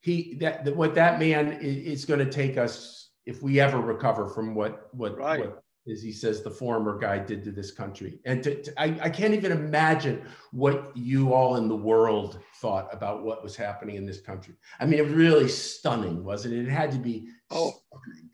[0.00, 3.78] he that, that what that man is, is going to take us if we ever
[3.80, 5.40] recover from what what, right.
[5.40, 8.20] what as he says, the former guy did to this country.
[8.26, 10.22] And to, to, I, I can't even imagine
[10.52, 14.54] what you all in the world thought about what was happening in this country.
[14.80, 16.66] I mean, it was really stunning, wasn't it?
[16.66, 17.72] It had to be oh.
[17.88, 18.30] stunning.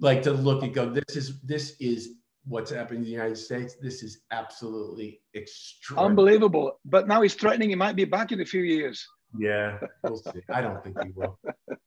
[0.00, 2.17] Like to look and go, this is this is
[2.48, 3.76] what's happening in the United States.
[3.80, 6.10] This is absolutely extraordinary.
[6.10, 6.80] Unbelievable.
[6.84, 9.06] But now he's threatening he might be back in a few years.
[9.38, 10.40] Yeah, we'll see.
[10.48, 11.38] I don't think he will.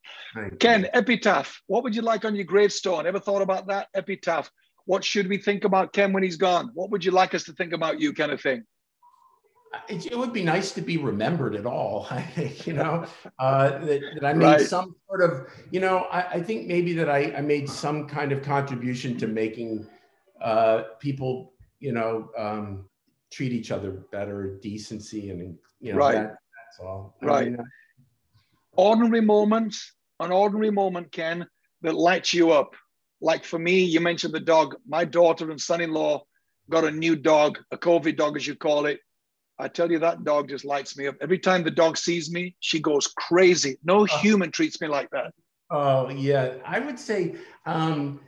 [0.59, 1.59] Ken, epitaph.
[1.66, 3.07] What would you like on your gravestone?
[3.07, 3.88] Ever thought about that?
[3.95, 4.51] Epitaph.
[4.86, 6.70] What should we think about Ken when he's gone?
[6.76, 8.64] What would you like us to think about you, kind of thing?
[9.88, 12.05] It, it would be nice to be remembered at all.
[12.12, 13.05] I think, you know,
[13.39, 14.62] uh, that, that, I made Right.
[14.62, 18.32] some sort of, you know, I, I think maybe that I, I made some kind
[18.32, 19.88] of contribution to making
[20.42, 22.86] uh, people, you know, um,
[23.32, 26.16] treat each other better, decency, and you know, Right.
[26.16, 27.16] that, that's all.
[27.22, 27.64] I mean, uh,
[28.74, 31.46] Ordinary moments, an ordinary moment, Ken,
[31.82, 32.76] that lights you up.
[33.20, 34.76] Like for me, you mentioned the dog.
[34.88, 36.24] My daughter and son-in-law
[36.70, 39.00] got a new dog, a COVID dog, as you call it.
[39.60, 41.16] I tell you, that dog just lights me up.
[41.22, 43.78] Every time the dog sees me, she goes crazy.
[43.84, 45.34] No human treats me like that.
[45.70, 47.36] Oh yeah, I would say,
[47.66, 48.20] um,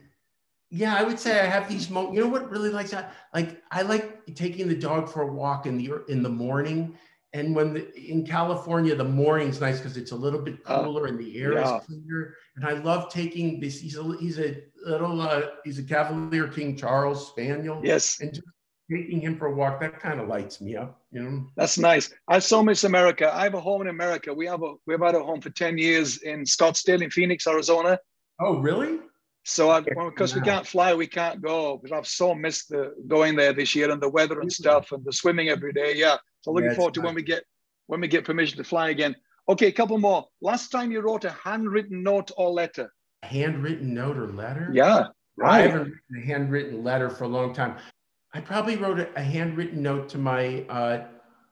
[0.73, 2.15] yeah, I would say I have these moments.
[2.17, 3.13] You know what really likes that?
[3.31, 6.97] Like I like taking the dog for a walk in the in the morning,
[7.31, 11.05] and when the, in California the morning's nice because it's a little bit Uh, cooler
[11.05, 11.77] and the air yeah.
[11.77, 12.35] is cleaner.
[12.55, 13.79] And I love taking this.
[13.79, 18.47] He's a he's a little uh, he's a Cavalier King Charles Spaniel, Yes, and just
[18.91, 21.01] taking him for a walk that kind of lights me up.
[21.11, 21.47] You know.
[21.55, 22.09] that's nice.
[22.27, 23.31] I so miss America.
[23.31, 24.33] I have a home in America.
[24.33, 27.99] We have a we've had a home for 10 years in Scottsdale in Phoenix, Arizona.
[28.39, 28.97] Oh really?
[29.43, 31.77] So I, well, because we can't fly, we can't go.
[31.77, 35.03] Because I've so missed the going there this year and the weather and stuff and
[35.03, 35.93] the swimming every day.
[35.95, 36.15] Yeah.
[36.41, 37.05] So looking Yeah, forward to nice.
[37.07, 37.43] when we get
[37.87, 39.15] when we get permission to fly again.
[39.49, 40.25] Okay, a couple more.
[40.41, 42.93] Last time you wrote a handwritten note or letter.
[43.23, 44.69] Handwritten note or letter?
[44.73, 45.07] Yeah.
[45.35, 45.59] Right.
[45.59, 47.75] I haven't written a handwritten letter for a long time.
[48.33, 51.05] I probably wrote a, handwritten note to my uh,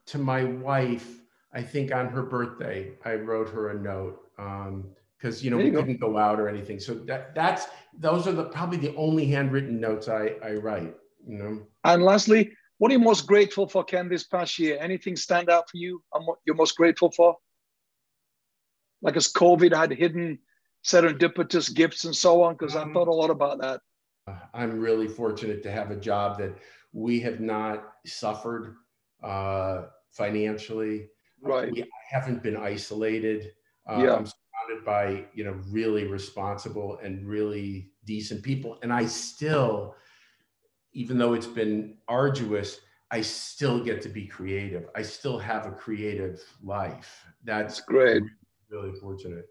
[0.08, 1.20] to my wife.
[1.54, 4.22] I think on her birthday, I wrote her a note
[5.22, 6.80] because you know There we you couldn't go out or anything.
[6.80, 7.67] So that that's
[7.97, 10.95] those are the probably the only handwritten notes I I write.
[11.28, 11.67] You know.
[11.84, 14.78] And lastly, what are you most grateful for, Ken, this past year?
[14.80, 17.38] Anything stand out for you and what you're most grateful for?
[19.03, 20.39] Like as COVID had hidden
[20.84, 23.82] serendipitous gifts and so on, because I Um, thought a lot about that.
[24.28, 26.53] Uh, I'm really fortunate to have a job that
[26.91, 28.76] we have not suffered
[29.24, 31.09] uh, financially.
[31.41, 31.72] Right.
[31.72, 33.53] We haven't been isolated.
[33.88, 34.26] Uh, Yeah.
[34.68, 39.95] Surrounded by you know really responsible and really decent people, and I still,
[40.93, 42.82] even though it's been arduous,
[43.12, 44.86] I still get to be creative.
[44.95, 47.26] I still have a creative life.
[47.43, 48.24] That's That's great.
[48.70, 49.45] Really fortunate.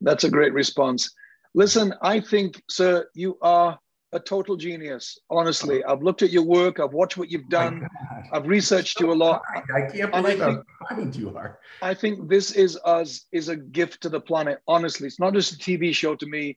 [0.00, 1.10] That's a great response.
[1.54, 3.78] Listen, I think, sir, you are
[4.14, 5.18] a total genius.
[5.28, 7.86] Honestly, I've looked at your work, I've watched what you've done,
[8.32, 9.42] I've researched you a lot.
[9.74, 11.58] I can't And I believe how think- kind you are.
[11.82, 14.60] I think this is us is a gift to the planet.
[14.68, 16.56] Honestly, it's not just a TV show to me.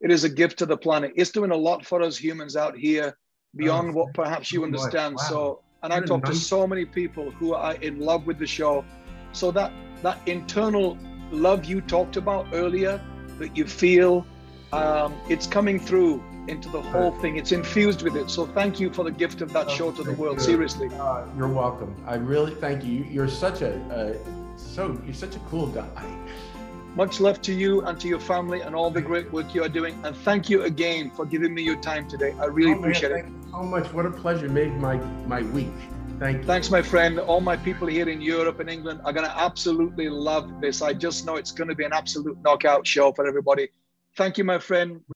[0.00, 1.12] It is a gift to the planet.
[1.14, 3.16] It's doing a lot for us humans out here
[3.56, 5.16] beyond Oh, what perhaps you understand.
[5.16, 5.24] Wow.
[5.28, 8.84] So, and I talk to so many people who are in love with the show.
[9.32, 9.70] So that
[10.02, 10.98] that internal
[11.30, 13.00] love you talked about earlier,
[13.38, 14.26] that you feel,
[14.72, 17.36] um, it's coming through into the whole thing.
[17.36, 18.30] It's infused with it.
[18.30, 20.38] So thank you for the gift of that Oh, show to the world.
[20.38, 20.44] you.
[20.44, 20.88] Seriously.
[20.98, 21.94] Uh, you're welcome.
[22.06, 23.04] I really thank you.
[23.10, 25.88] You're such a, a so you're such a cool guy.
[26.96, 29.68] Much love to you and to your family and all the great work you are
[29.68, 29.98] doing.
[30.04, 32.34] And thank you again for giving me your time today.
[32.38, 33.22] I really Oh, man, appreciate it.
[33.24, 33.92] thank you so much.
[33.92, 34.48] What a pleasure.
[34.48, 35.72] Made my my week.
[36.20, 36.44] Thank you.
[36.44, 37.18] Thanks, my friend.
[37.18, 40.80] All my people here in Europe and England are going to absolutely love this.
[40.82, 43.68] I just know it's going to be an absolute knockout show for everybody.
[44.16, 45.00] Thank you, my friend.